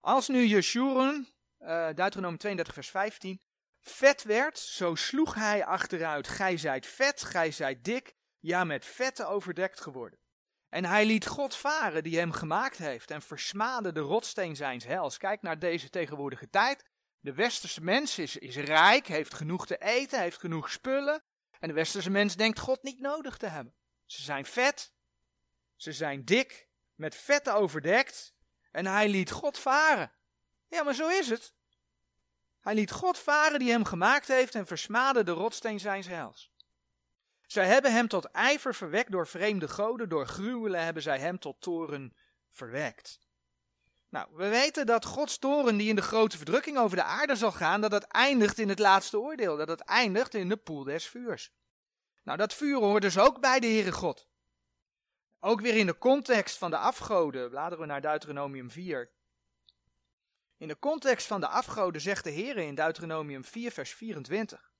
Als 0.00 0.28
nu 0.28 0.46
Jeshurun, 0.46 1.28
uh, 1.58 1.86
Deuteronomium 1.94 2.38
32 2.38 2.74
vers 2.74 2.90
15, 2.90 3.40
vet 3.80 4.22
werd, 4.22 4.58
zo 4.58 4.94
sloeg 4.94 5.34
hij 5.34 5.64
achteruit. 5.64 6.28
Gij 6.28 6.56
zijt 6.56 6.86
vet, 6.86 7.22
gij 7.22 7.50
zijt 7.50 7.84
dik, 7.84 8.14
ja 8.38 8.64
met 8.64 8.84
vetten 8.84 9.28
overdekt 9.28 9.80
geworden. 9.80 10.24
En 10.68 10.84
hij 10.84 11.06
liet 11.06 11.26
God 11.26 11.56
varen 11.56 12.02
die 12.02 12.18
hem 12.18 12.32
gemaakt 12.32 12.78
heeft 12.78 13.10
en 13.10 13.22
versmaadde 13.22 13.92
de 13.92 14.00
rotsteen 14.00 14.56
zijns 14.56 14.84
hels. 14.84 15.18
Kijk 15.18 15.42
naar 15.42 15.58
deze 15.58 15.90
tegenwoordige 15.90 16.50
tijd. 16.50 16.84
De 17.20 17.34
westerse 17.34 17.80
mens 17.80 18.18
is, 18.18 18.36
is 18.36 18.56
rijk, 18.56 19.06
heeft 19.06 19.34
genoeg 19.34 19.66
te 19.66 19.78
eten, 19.78 20.20
heeft 20.20 20.38
genoeg 20.38 20.70
spullen. 20.70 21.22
En 21.60 21.68
de 21.68 21.74
westerse 21.74 22.10
mens 22.10 22.36
denkt 22.36 22.58
God 22.58 22.82
niet 22.82 23.00
nodig 23.00 23.36
te 23.36 23.46
hebben. 23.46 23.74
Ze 24.06 24.22
zijn 24.22 24.46
vet, 24.46 24.92
ze 25.76 25.92
zijn 25.92 26.24
dik, 26.24 26.68
met 26.94 27.14
vetten 27.14 27.54
overdekt. 27.54 28.34
En 28.70 28.86
hij 28.86 29.08
liet 29.08 29.30
God 29.30 29.58
varen. 29.58 30.12
Ja, 30.68 30.82
maar 30.82 30.94
zo 30.94 31.08
is 31.08 31.28
het. 31.28 31.54
Hij 32.60 32.74
liet 32.74 32.90
God 32.90 33.18
varen 33.18 33.58
die 33.58 33.70
hem 33.70 33.84
gemaakt 33.84 34.28
heeft 34.28 34.54
en 34.54 34.66
versmaadde 34.66 35.22
de 35.22 35.30
rotsteen 35.30 35.80
zijns 35.80 36.06
hels. 36.06 36.52
Zij 37.46 37.66
hebben 37.66 37.92
hem 37.92 38.08
tot 38.08 38.24
ijver 38.24 38.74
verwekt 38.74 39.10
door 39.10 39.26
vreemde 39.26 39.68
goden, 39.68 40.08
door 40.08 40.26
gruwelen 40.26 40.84
hebben 40.84 41.02
zij 41.02 41.18
hem 41.18 41.38
tot 41.38 41.60
toren 41.60 42.16
verwekt. 42.50 43.18
Nou, 44.08 44.28
we 44.32 44.48
weten 44.48 44.86
dat 44.86 45.04
Gods 45.04 45.38
toren 45.38 45.76
die 45.76 45.88
in 45.88 45.96
de 45.96 46.02
grote 46.02 46.36
verdrukking 46.36 46.78
over 46.78 46.96
de 46.96 47.02
aarde 47.02 47.36
zal 47.36 47.52
gaan, 47.52 47.80
dat 47.80 47.90
dat 47.90 48.04
eindigt 48.04 48.58
in 48.58 48.68
het 48.68 48.78
laatste 48.78 49.18
oordeel, 49.18 49.56
dat 49.56 49.68
het 49.68 49.80
eindigt 49.80 50.34
in 50.34 50.48
de 50.48 50.56
poel 50.56 50.84
des 50.84 51.06
vuurs. 51.06 51.52
Nou, 52.22 52.38
dat 52.38 52.54
vuur 52.54 52.78
hoort 52.78 53.02
dus 53.02 53.18
ook 53.18 53.40
bij 53.40 53.60
de 53.60 53.66
Heere 53.66 53.92
God. 53.92 54.28
Ook 55.40 55.60
weer 55.60 55.76
in 55.76 55.86
de 55.86 55.98
context 55.98 56.58
van 56.58 56.70
de 56.70 56.76
afgoden, 56.76 57.50
bladeren 57.50 57.78
we 57.78 57.86
naar 57.86 58.00
Deuteronomium 58.00 58.70
4. 58.70 59.10
In 60.56 60.68
de 60.68 60.78
context 60.78 61.26
van 61.26 61.40
de 61.40 61.48
afgoden 61.48 62.00
zegt 62.00 62.24
de 62.24 62.30
Heer 62.30 62.56
in 62.56 62.74
Deuteronomium 62.74 63.44
4, 63.44 63.70
vers 63.70 63.94
24. 63.94 64.70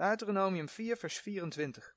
Deuteronomium 0.00 0.68
4, 0.68 0.96
vers 0.96 1.18
24. 1.18 1.94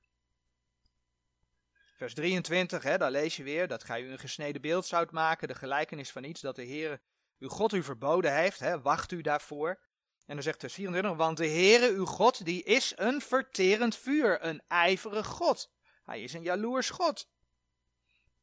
Vers 1.96 2.14
23, 2.14 2.82
hè, 2.82 2.98
daar 2.98 3.10
lees 3.10 3.36
je 3.36 3.42
weer 3.42 3.68
dat 3.68 3.84
gij 3.84 4.02
u 4.02 4.10
een 4.10 4.18
gesneden 4.18 4.60
beeld 4.60 4.86
zoudt 4.86 5.10
maken, 5.10 5.48
de 5.48 5.54
gelijkenis 5.54 6.10
van 6.12 6.24
iets 6.24 6.40
dat 6.40 6.56
de 6.56 6.62
Heer 6.62 7.00
uw 7.38 7.48
God 7.48 7.72
u 7.72 7.82
verboden 7.82 8.34
heeft, 8.36 8.58
hè, 8.58 8.80
wacht 8.80 9.12
u 9.12 9.20
daarvoor. 9.20 9.68
En 10.26 10.34
dan 10.34 10.42
zegt 10.42 10.60
vers 10.60 10.74
24, 10.74 11.16
want 11.16 11.36
de 11.36 11.48
Heere 11.48 11.92
uw 11.92 12.04
God, 12.04 12.44
die 12.44 12.62
is 12.62 12.92
een 12.96 13.20
verterend 13.20 13.96
vuur, 13.96 14.44
een 14.44 14.62
ijverig 14.68 15.26
God. 15.26 15.72
Hij 16.02 16.22
is 16.22 16.32
een 16.32 16.42
jaloers 16.42 16.90
God. 16.90 17.28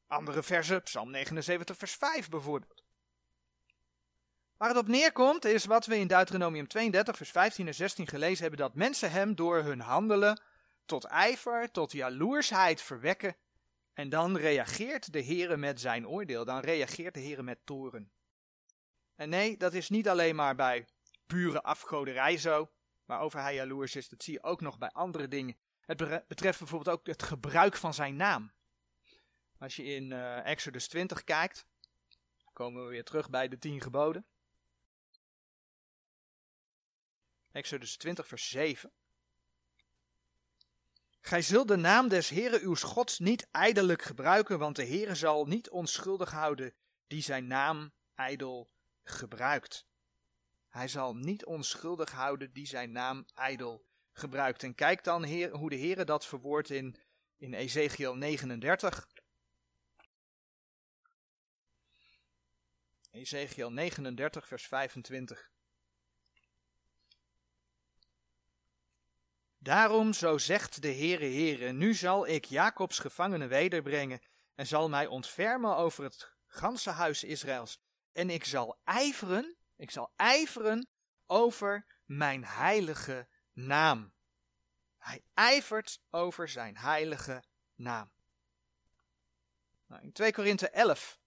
Andere 0.07 0.43
versen, 0.43 0.83
Psalm 0.83 1.11
79, 1.11 1.77
vers 1.77 1.95
5 1.95 2.29
bijvoorbeeld. 2.29 2.83
Waar 4.61 4.69
het 4.69 4.79
op 4.79 4.87
neerkomt 4.87 5.45
is 5.45 5.65
wat 5.65 5.85
we 5.85 5.97
in 5.97 6.07
Deuteronomium 6.07 6.67
32, 6.67 7.17
vers 7.17 7.31
15 7.31 7.67
en 7.67 7.75
16 7.75 8.07
gelezen 8.07 8.41
hebben, 8.41 8.59
dat 8.59 8.75
mensen 8.75 9.11
hem 9.11 9.35
door 9.35 9.63
hun 9.63 9.79
handelen 9.79 10.41
tot 10.85 11.03
ijver, 11.03 11.71
tot 11.71 11.91
jaloersheid 11.91 12.81
verwekken. 12.81 13.35
En 13.93 14.09
dan 14.09 14.37
reageert 14.37 15.13
de 15.13 15.23
Heere 15.23 15.57
met 15.57 15.79
zijn 15.79 16.07
oordeel, 16.07 16.45
dan 16.45 16.59
reageert 16.59 17.13
de 17.13 17.19
Heere 17.19 17.43
met 17.43 17.59
toren. 17.65 18.11
En 19.15 19.29
nee, 19.29 19.57
dat 19.57 19.73
is 19.73 19.89
niet 19.89 20.09
alleen 20.09 20.35
maar 20.35 20.55
bij 20.55 20.87
pure 21.25 21.61
afgoderij 21.63 22.37
zo, 22.37 22.71
waarover 23.05 23.41
hij 23.41 23.55
jaloers 23.55 23.95
is, 23.95 24.09
dat 24.09 24.23
zie 24.23 24.33
je 24.33 24.43
ook 24.43 24.61
nog 24.61 24.77
bij 24.77 24.89
andere 24.89 25.27
dingen. 25.27 25.57
Het 25.81 26.27
betreft 26.27 26.59
bijvoorbeeld 26.59 26.97
ook 26.97 27.07
het 27.07 27.23
gebruik 27.23 27.75
van 27.75 27.93
zijn 27.93 28.15
naam. 28.15 28.51
Als 29.59 29.75
je 29.75 29.83
in 29.83 30.11
uh, 30.11 30.45
Exodus 30.45 30.87
20 30.87 31.23
kijkt, 31.23 31.65
komen 32.53 32.83
we 32.83 32.89
weer 32.89 33.03
terug 33.03 33.29
bij 33.29 33.47
de 33.47 33.57
tien 33.57 33.81
geboden. 33.81 34.25
Exodus 37.51 37.97
20, 37.97 38.27
vers 38.27 38.49
7. 38.49 38.91
Gij 41.21 41.41
zult 41.41 41.67
de 41.67 41.75
naam 41.75 42.07
des 42.07 42.29
Heeren 42.29 42.61
uw 42.61 42.75
Gods 42.75 43.19
niet 43.19 43.47
ijdelijk 43.51 44.01
gebruiken, 44.01 44.59
want 44.59 44.75
de 44.75 44.85
Heere 44.85 45.15
zal 45.15 45.45
niet 45.45 45.69
onschuldig 45.69 46.31
houden 46.31 46.73
die 47.07 47.21
zijn 47.21 47.47
naam 47.47 47.93
ijdel 48.15 48.69
gebruikt. 49.03 49.85
Hij 50.67 50.87
zal 50.87 51.15
niet 51.15 51.45
onschuldig 51.45 52.11
houden 52.11 52.53
die 52.53 52.65
zijn 52.65 52.91
naam 52.91 53.25
ijdel 53.33 53.85
gebruikt. 54.11 54.63
En 54.63 54.75
kijk 54.75 55.03
dan 55.03 55.23
heer, 55.23 55.51
hoe 55.51 55.69
de 55.69 55.77
Heere 55.77 56.03
dat 56.03 56.25
verwoordt 56.25 56.69
in, 56.69 56.95
in 57.37 57.53
Ezekiel 57.53 58.15
39. 58.15 59.07
Ezekiel 63.11 63.71
39, 63.71 64.47
vers 64.47 64.67
25. 64.67 65.50
Daarom, 69.63 70.13
zo 70.13 70.37
zegt 70.37 70.81
de 70.81 70.93
Heere 70.93 71.25
Heere, 71.25 71.71
nu 71.71 71.93
zal 71.93 72.27
ik 72.27 72.45
Jacobs 72.45 72.99
gevangenen 72.99 73.47
wederbrengen 73.47 74.21
en 74.55 74.67
zal 74.67 74.89
mij 74.89 75.07
ontfermen 75.07 75.75
over 75.75 76.03
het 76.03 76.33
ganse 76.47 76.89
huis 76.89 77.23
Israëls. 77.23 77.79
En 78.11 78.29
ik 78.29 78.45
zal 78.45 78.79
ijveren, 78.83 79.55
ik 79.75 79.91
zal 79.91 80.11
ijveren 80.15 80.87
over 81.25 81.85
mijn 82.05 82.45
heilige 82.45 83.27
naam. 83.53 84.13
Hij 84.97 85.23
ijvert 85.33 86.01
over 86.09 86.49
zijn 86.49 86.77
heilige 86.77 87.43
naam. 87.75 88.11
Nou, 89.87 90.01
in 90.01 90.11
2 90.11 90.33
Korinthe 90.33 90.69
11, 90.69 91.19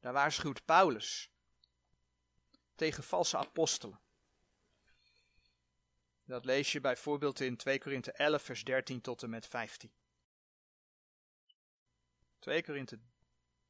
daar 0.00 0.12
waarschuwt 0.12 0.64
Paulus 0.64 1.30
tegen 2.74 3.02
valse 3.02 3.36
apostelen. 3.36 4.00
Dat 6.30 6.44
lees 6.44 6.72
je 6.72 6.80
bijvoorbeeld 6.80 7.40
in 7.40 7.56
2 7.56 7.78
Korinthe 7.78 8.12
11, 8.12 8.42
vers 8.42 8.64
13 8.64 9.00
tot 9.00 9.22
en 9.22 9.30
met 9.30 9.46
15. 9.46 9.92
2 12.38 12.62
Korinthe 12.62 12.98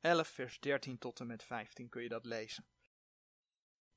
11, 0.00 0.28
vers 0.28 0.60
13 0.60 0.98
tot 0.98 1.20
en 1.20 1.26
met 1.26 1.42
15 1.42 1.88
kun 1.88 2.02
je 2.02 2.08
dat 2.08 2.24
lezen. 2.24 2.66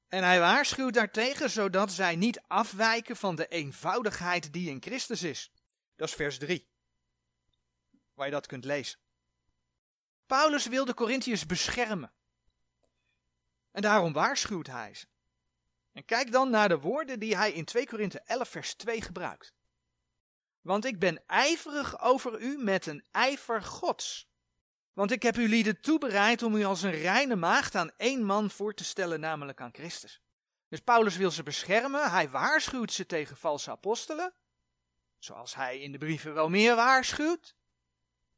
En 0.07 0.23
hij 0.23 0.39
waarschuwt 0.39 0.93
daartegen, 0.93 1.49
zodat 1.49 1.91
zij 1.91 2.15
niet 2.15 2.41
afwijken 2.47 3.15
van 3.15 3.35
de 3.35 3.47
eenvoudigheid 3.47 4.53
die 4.53 4.69
in 4.69 4.81
Christus 4.81 5.23
is. 5.23 5.51
Dat 5.95 6.07
is 6.07 6.15
vers 6.15 6.37
3, 6.37 6.67
waar 8.13 8.25
je 8.25 8.31
dat 8.31 8.47
kunt 8.47 8.65
lezen. 8.65 8.99
Paulus 10.25 10.67
wil 10.67 10.85
de 10.85 10.93
Corinthiërs 10.93 11.45
beschermen. 11.45 12.13
En 13.71 13.81
daarom 13.81 14.13
waarschuwt 14.13 14.67
hij 14.67 14.93
ze. 14.93 15.05
En 15.93 16.05
kijk 16.05 16.31
dan 16.31 16.49
naar 16.49 16.69
de 16.69 16.79
woorden 16.79 17.19
die 17.19 17.37
hij 17.37 17.51
in 17.51 17.65
2 17.65 17.87
Korinthe 17.87 18.19
11 18.19 18.49
vers 18.49 18.73
2 18.73 19.01
gebruikt. 19.01 19.53
Want 20.61 20.85
ik 20.85 20.99
ben 20.99 21.23
ijverig 21.27 22.01
over 22.01 22.39
u 22.39 22.57
met 22.57 22.85
een 22.85 23.05
ijver 23.11 23.61
gods. 23.61 24.31
Want 24.93 25.11
ik 25.11 25.23
heb 25.23 25.37
u 25.37 25.47
lieden 25.47 25.81
toebereid 25.81 26.43
om 26.43 26.55
u 26.55 26.63
als 26.63 26.81
een 26.81 26.91
reine 26.91 27.35
maagd 27.35 27.75
aan 27.75 27.91
één 27.97 28.23
man 28.23 28.49
voor 28.49 28.73
te 28.73 28.83
stellen, 28.83 29.19
namelijk 29.19 29.61
aan 29.61 29.73
Christus. 29.73 30.21
Dus 30.67 30.79
Paulus 30.79 31.17
wil 31.17 31.31
ze 31.31 31.43
beschermen, 31.43 32.11
hij 32.11 32.29
waarschuwt 32.29 32.91
ze 32.91 33.05
tegen 33.05 33.37
valse 33.37 33.71
apostelen, 33.71 34.33
zoals 35.17 35.55
hij 35.55 35.79
in 35.79 35.91
de 35.91 35.97
brieven 35.97 36.33
wel 36.33 36.49
meer 36.49 36.75
waarschuwt. 36.75 37.55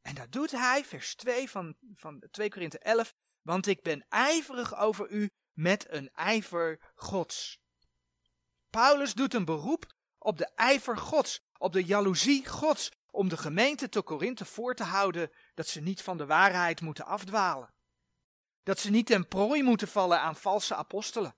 En 0.02 0.14
dat 0.14 0.32
doet 0.32 0.50
hij, 0.50 0.84
vers 0.84 1.14
2 1.14 1.50
van, 1.50 1.76
van 1.94 2.22
2 2.30 2.50
Korinthe 2.50 2.78
11, 2.78 3.14
want 3.42 3.66
ik 3.66 3.82
ben 3.82 4.06
ijverig 4.08 4.76
over 4.76 5.10
u 5.10 5.30
met 5.56 5.86
een 5.88 6.10
ijver 6.14 6.78
Gods. 6.94 7.60
Paulus 8.70 9.14
doet 9.14 9.34
een 9.34 9.44
beroep 9.44 9.94
op 10.18 10.38
de 10.38 10.46
ijver 10.54 10.98
Gods, 10.98 11.40
op 11.58 11.72
de 11.72 11.84
jaloezie 11.84 12.46
Gods, 12.46 12.92
om 13.10 13.28
de 13.28 13.36
gemeente 13.36 13.88
te 13.88 14.02
Korinthe 14.02 14.44
voor 14.44 14.74
te 14.74 14.84
houden 14.84 15.32
dat 15.54 15.66
ze 15.66 15.80
niet 15.80 16.02
van 16.02 16.16
de 16.16 16.26
waarheid 16.26 16.80
moeten 16.80 17.04
afdwalen. 17.04 17.72
Dat 18.62 18.78
ze 18.78 18.90
niet 18.90 19.06
ten 19.06 19.28
prooi 19.28 19.62
moeten 19.62 19.88
vallen 19.88 20.20
aan 20.20 20.36
valse 20.36 20.74
apostelen. 20.74 21.34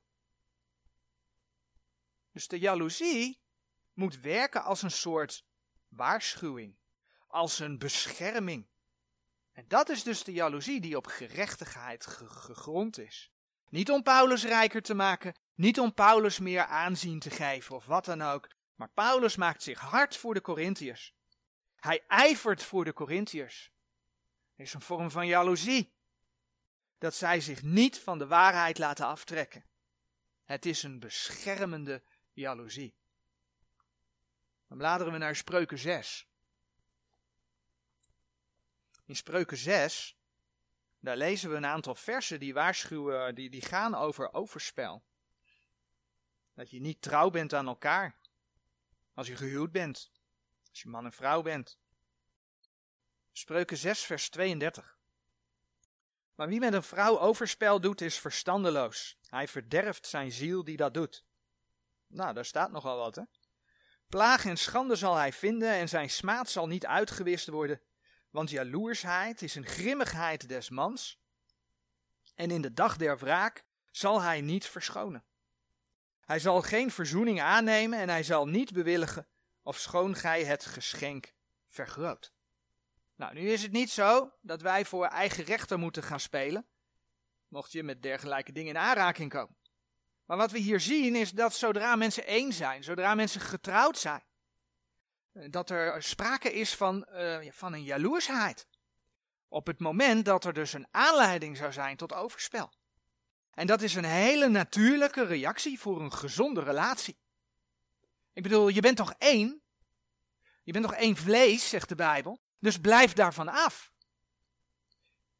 Dus 2.32 2.48
de 2.48 2.58
jaloezie 2.58 3.40
moet 3.92 4.20
werken 4.20 4.62
als 4.62 4.82
een 4.82 4.90
soort 4.90 5.44
waarschuwing, 5.88 6.76
als 7.26 7.58
een 7.58 7.78
bescherming. 7.78 8.66
En 9.52 9.64
dat 9.68 9.88
is 9.88 10.02
dus 10.02 10.24
de 10.24 10.32
jaloezie 10.32 10.80
die 10.80 10.96
op 10.96 11.06
gerechtigheid 11.06 12.06
gegrond 12.06 12.98
is. 12.98 13.32
Niet 13.70 13.90
om 13.90 14.02
Paulus 14.02 14.44
rijker 14.44 14.82
te 14.82 14.94
maken, 14.94 15.34
niet 15.54 15.80
om 15.80 15.94
Paulus 15.94 16.38
meer 16.38 16.64
aanzien 16.64 17.18
te 17.18 17.30
geven 17.30 17.76
of 17.76 17.86
wat 17.86 18.04
dan 18.04 18.22
ook, 18.22 18.48
maar 18.74 18.90
Paulus 18.90 19.36
maakt 19.36 19.62
zich 19.62 19.80
hard 19.80 20.16
voor 20.16 20.34
de 20.34 20.40
Corinthiërs. 20.40 21.14
Hij 21.76 22.04
ijvert 22.06 22.62
voor 22.62 22.84
de 22.84 22.92
Corinthiërs. 22.92 23.72
Er 24.56 24.64
is 24.64 24.74
een 24.74 24.80
vorm 24.80 25.10
van 25.10 25.26
jaloezie. 25.26 25.92
Dat 26.98 27.14
zij 27.14 27.40
zich 27.40 27.62
niet 27.62 27.98
van 27.98 28.18
de 28.18 28.26
waarheid 28.26 28.78
laten 28.78 29.06
aftrekken. 29.06 29.64
Het 30.44 30.66
is 30.66 30.82
een 30.82 31.00
beschermende 31.00 32.02
jaloezie. 32.32 32.94
Dan 34.68 34.78
bladeren 34.78 35.12
we 35.12 35.18
naar 35.18 35.36
Spreuken 35.36 35.78
6. 35.78 36.28
In 39.04 39.16
Spreuken 39.16 39.56
6 39.56 40.17
daar 41.00 41.16
lezen 41.16 41.50
we 41.50 41.56
een 41.56 41.66
aantal 41.66 41.94
versen 41.94 42.40
die 42.40 42.54
waarschuwen, 42.54 43.34
die, 43.34 43.50
die 43.50 43.62
gaan 43.62 43.94
over 43.94 44.32
overspel. 44.32 45.04
Dat 46.54 46.70
je 46.70 46.80
niet 46.80 47.02
trouw 47.02 47.30
bent 47.30 47.54
aan 47.54 47.66
elkaar. 47.66 48.16
Als 49.14 49.26
je 49.26 49.36
gehuwd 49.36 49.72
bent. 49.72 50.10
Als 50.70 50.82
je 50.82 50.88
man 50.88 51.04
en 51.04 51.12
vrouw 51.12 51.42
bent. 51.42 51.78
Spreuken 53.32 53.76
6, 53.76 54.00
vers 54.04 54.28
32. 54.28 54.98
Maar 56.34 56.48
wie 56.48 56.60
met 56.60 56.72
een 56.72 56.82
vrouw 56.82 57.18
overspel 57.18 57.80
doet, 57.80 58.00
is 58.00 58.18
verstandeloos. 58.18 59.18
Hij 59.26 59.48
verderft 59.48 60.06
zijn 60.06 60.32
ziel 60.32 60.64
die 60.64 60.76
dat 60.76 60.94
doet. 60.94 61.24
Nou, 62.06 62.34
daar 62.34 62.44
staat 62.44 62.70
nogal 62.70 62.98
wat, 62.98 63.14
hè? 63.14 63.22
Plaag 64.08 64.44
en 64.44 64.56
schande 64.56 64.96
zal 64.96 65.14
hij 65.14 65.32
vinden 65.32 65.72
en 65.72 65.88
zijn 65.88 66.10
smaad 66.10 66.50
zal 66.50 66.66
niet 66.66 66.86
uitgewist 66.86 67.48
worden. 67.48 67.80
Want 68.30 68.50
jaloersheid 68.50 69.42
is 69.42 69.54
een 69.54 69.66
grimmigheid 69.66 70.48
des 70.48 70.70
mans. 70.70 71.18
En 72.34 72.50
in 72.50 72.62
de 72.62 72.72
dag 72.72 72.96
der 72.96 73.18
wraak 73.18 73.64
zal 73.90 74.20
hij 74.22 74.40
niet 74.40 74.66
verschonen. 74.66 75.24
Hij 76.20 76.38
zal 76.38 76.62
geen 76.62 76.90
verzoening 76.90 77.40
aannemen 77.40 77.98
en 77.98 78.08
hij 78.08 78.22
zal 78.22 78.46
niet 78.46 78.72
bewilligen, 78.72 79.26
of 79.62 79.78
schoon 79.78 80.14
gij 80.14 80.44
het 80.44 80.64
geschenk 80.64 81.32
vergroot. 81.66 82.32
Nou, 83.16 83.34
nu 83.34 83.50
is 83.50 83.62
het 83.62 83.72
niet 83.72 83.90
zo 83.90 84.32
dat 84.40 84.62
wij 84.62 84.84
voor 84.84 85.06
eigen 85.06 85.44
rechter 85.44 85.78
moeten 85.78 86.02
gaan 86.02 86.20
spelen, 86.20 86.66
mocht 87.48 87.72
je 87.72 87.82
met 87.82 88.02
dergelijke 88.02 88.52
dingen 88.52 88.74
in 88.74 88.80
aanraking 88.80 89.30
komen. 89.30 89.56
Maar 90.24 90.36
wat 90.36 90.50
we 90.50 90.58
hier 90.58 90.80
zien 90.80 91.14
is 91.14 91.30
dat 91.30 91.54
zodra 91.54 91.96
mensen 91.96 92.26
één 92.26 92.52
zijn, 92.52 92.84
zodra 92.84 93.14
mensen 93.14 93.40
getrouwd 93.40 93.98
zijn, 93.98 94.22
dat 95.50 95.70
er 95.70 96.02
sprake 96.02 96.52
is 96.52 96.74
van, 96.74 97.06
uh, 97.12 97.38
van 97.50 97.72
een 97.72 97.82
jaloersheid. 97.82 98.66
Op 99.48 99.66
het 99.66 99.80
moment 99.80 100.24
dat 100.24 100.44
er 100.44 100.52
dus 100.52 100.72
een 100.72 100.86
aanleiding 100.90 101.56
zou 101.56 101.72
zijn 101.72 101.96
tot 101.96 102.12
overspel. 102.12 102.72
En 103.54 103.66
dat 103.66 103.82
is 103.82 103.94
een 103.94 104.04
hele 104.04 104.48
natuurlijke 104.48 105.24
reactie 105.24 105.80
voor 105.80 106.00
een 106.00 106.12
gezonde 106.12 106.62
relatie. 106.62 107.18
Ik 108.32 108.42
bedoel, 108.42 108.68
je 108.68 108.80
bent 108.80 108.96
toch 108.96 109.14
één? 109.18 109.62
Je 110.62 110.72
bent 110.72 110.84
toch 110.84 110.94
één 110.94 111.16
vlees, 111.16 111.68
zegt 111.68 111.88
de 111.88 111.94
Bijbel? 111.94 112.40
Dus 112.58 112.78
blijf 112.78 113.12
daarvan 113.12 113.48
af. 113.48 113.92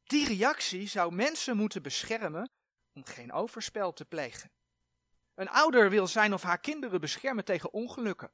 Die 0.03 0.27
reactie 0.27 0.87
zou 0.87 1.13
mensen 1.13 1.57
moeten 1.57 1.81
beschermen 1.81 2.51
om 2.93 3.05
geen 3.05 3.31
overspel 3.31 3.93
te 3.93 4.05
plegen. 4.05 4.51
Een 5.35 5.49
ouder 5.49 5.89
wil 5.89 6.07
zijn 6.07 6.33
of 6.33 6.43
haar 6.43 6.59
kinderen 6.59 7.01
beschermen 7.01 7.45
tegen 7.45 7.73
ongelukken 7.73 8.31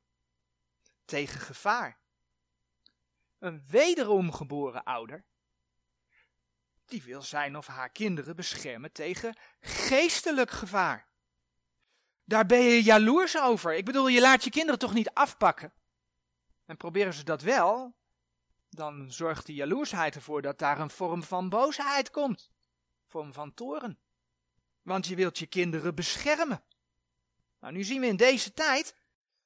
tegen 1.05 1.39
gevaar. 1.39 1.99
Een 3.39 3.63
wederom 3.69 4.31
geboren 4.31 4.83
ouder, 4.83 5.25
die 6.85 7.03
wil 7.03 7.21
zijn 7.21 7.57
of 7.57 7.67
haar 7.67 7.89
kinderen 7.89 8.35
beschermen 8.35 8.91
tegen 8.91 9.37
geestelijk 9.59 10.51
gevaar. 10.51 11.07
Daar 12.23 12.45
ben 12.45 12.59
je 12.59 12.83
jaloers 12.83 13.37
over. 13.37 13.73
Ik 13.73 13.85
bedoel, 13.85 14.07
je 14.07 14.21
laat 14.21 14.43
je 14.43 14.49
kinderen 14.49 14.79
toch 14.79 14.93
niet 14.93 15.09
afpakken? 15.09 15.73
En 16.65 16.77
proberen 16.77 17.13
ze 17.13 17.23
dat 17.23 17.41
wel, 17.41 17.95
dan 18.69 19.11
zorgt 19.11 19.45
die 19.45 19.55
jaloersheid 19.55 20.15
ervoor 20.15 20.41
dat 20.41 20.59
daar 20.59 20.79
een 20.79 20.89
vorm 20.89 21.23
van 21.23 21.49
boosheid 21.49 22.11
komt. 22.11 22.51
Een 22.51 23.09
vorm 23.09 23.33
van 23.33 23.53
toren. 23.53 23.99
Want 24.81 25.07
je 25.07 25.15
wilt 25.15 25.37
je 25.37 25.47
kinderen 25.47 25.95
beschermen. 25.95 26.63
Nou, 27.59 27.73
nu 27.73 27.83
zien 27.83 28.01
we 28.01 28.07
in 28.07 28.17
deze 28.17 28.53
tijd 28.53 28.95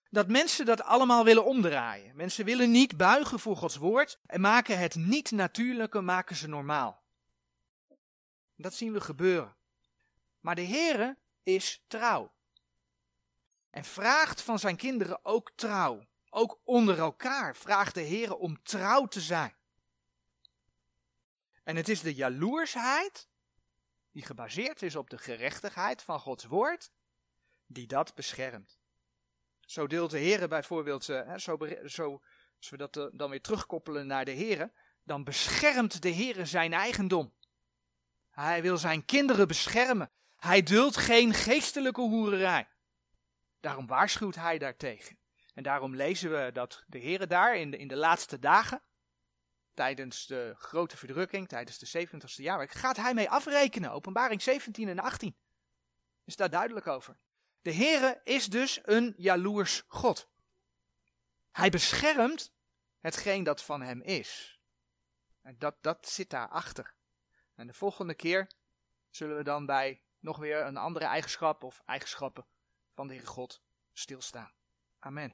dat 0.10 0.28
mensen 0.28 0.66
dat 0.66 0.82
allemaal 0.82 1.24
willen 1.24 1.46
omdraaien. 1.46 2.16
Mensen 2.16 2.46
willen 2.46 2.72
niet 2.72 2.98
buigen 2.98 3.40
voor 3.40 3.56
Gods 3.56 3.76
woord 3.76 4.20
en 4.26 4.42
maken 4.42 4.80
het 4.80 4.96
niet-natuurlijke 4.96 6.02
maken 6.02 6.36
ze 6.36 6.48
normaal. 6.48 7.02
Dat 8.56 8.74
zien 8.74 8.94
we 8.94 9.02
gebeuren. 9.02 9.56
Maar 10.40 10.56
de 10.56 10.66
Heere 10.66 11.18
is 11.44 11.84
trouw. 11.88 12.32
En 13.70 13.84
vraagt 13.84 14.42
van 14.42 14.60
zijn 14.60 14.76
kinderen 14.76 15.26
ook 15.26 15.52
trouw. 15.56 16.08
Ook 16.30 16.60
onder 16.64 17.00
elkaar 17.00 17.56
vraagt 17.56 17.94
de 17.94 18.06
Heere 18.06 18.38
om 18.38 18.64
trouw 18.64 19.06
te 19.06 19.22
zijn. 19.22 19.56
En 21.64 21.76
het 21.76 21.90
is 21.90 22.02
de 22.02 22.14
jaloersheid, 22.14 23.28
die 24.12 24.24
gebaseerd 24.24 24.82
is 24.82 24.96
op 24.96 25.10
de 25.10 25.18
gerechtigheid 25.18 26.02
van 26.02 26.20
Gods 26.20 26.46
woord, 26.46 26.92
die 27.66 27.88
dat 27.88 28.16
beschermt. 28.16 28.79
Zo 29.70 29.88
deelt 29.88 30.12
de 30.12 30.18
Heer 30.18 30.48
bijvoorbeeld, 30.48 31.08
uh, 31.08 31.38
zo, 31.38 31.58
zo, 31.86 32.22
als 32.58 32.70
we 32.70 32.78
dat 32.78 32.98
uh, 32.98 33.06
dan 33.12 33.30
weer 33.30 33.42
terugkoppelen 33.42 34.08
naar 34.08 34.26
de 34.26 34.32
Heer, 34.32 34.72
dan 35.04 35.24
beschermt 35.24 36.02
de 36.02 36.10
Heer 36.10 36.48
zijn 36.48 36.74
eigendom. 36.74 37.34
Hij 38.30 38.62
wil 38.62 38.78
zijn 38.78 39.06
kinderen 39.06 39.48
beschermen. 39.48 40.10
Hij 40.36 40.64
duldt 40.64 40.98
geen 40.98 41.34
geestelijke 41.34 42.02
hoererij. 42.02 42.68
Daarom 43.60 43.88
waarschuwt 43.88 44.36
hij 44.36 44.58
daartegen. 44.58 45.18
En 45.54 45.64
daarom 45.64 45.96
lezen 45.96 46.32
we 46.32 46.52
dat 46.52 46.84
de 46.88 46.98
Heer 46.98 47.28
daar 47.28 47.58
in 47.58 47.72
de, 47.72 47.78
in 47.78 47.88
de 47.88 47.98
laatste 47.98 48.40
dagen, 48.40 48.82
tijdens 49.74 50.26
de 50.26 50.54
grote 50.58 50.98
verdrukking, 50.98 51.48
tijdens 51.48 51.78
de 51.78 52.08
70ste 52.08 52.44
jaarwerk, 52.44 52.72
gaat 52.72 52.98
hij 52.98 53.14
mee 53.14 53.30
afrekenen. 53.30 53.92
Openbaring 53.92 54.42
17 54.42 54.90
en 54.90 55.00
18 55.00 55.36
is 56.24 56.36
daar 56.36 56.50
duidelijk 56.50 56.88
over. 56.88 57.18
De 57.62 57.74
Heere 57.74 58.22
is 58.24 58.46
dus 58.46 58.80
een 58.84 59.14
jaloers 59.18 59.84
God. 59.88 60.30
Hij 61.52 61.70
beschermt 61.70 62.54
hetgeen 63.00 63.44
dat 63.44 63.64
van 63.64 63.82
hem 63.82 64.02
is. 64.02 64.60
En 65.42 65.56
dat, 65.60 65.76
dat 65.82 66.10
zit 66.10 66.30
daarachter. 66.30 66.94
En 67.56 67.68
de 67.68 67.74
volgende 67.74 68.14
keer 68.14 68.52
zullen 69.10 69.38
we 69.38 69.44
dan 69.44 69.66
bij 69.66 70.02
nog 70.20 70.38
weer 70.38 70.66
een 70.66 70.78
andere 70.78 71.06
eigenschap 71.06 71.64
of 71.64 71.82
eigenschappen 71.86 72.46
van 72.94 73.08
de 73.08 73.14
Heere 73.14 73.28
God 73.28 73.62
stilstaan. 73.94 74.52
Amen. 75.00 75.34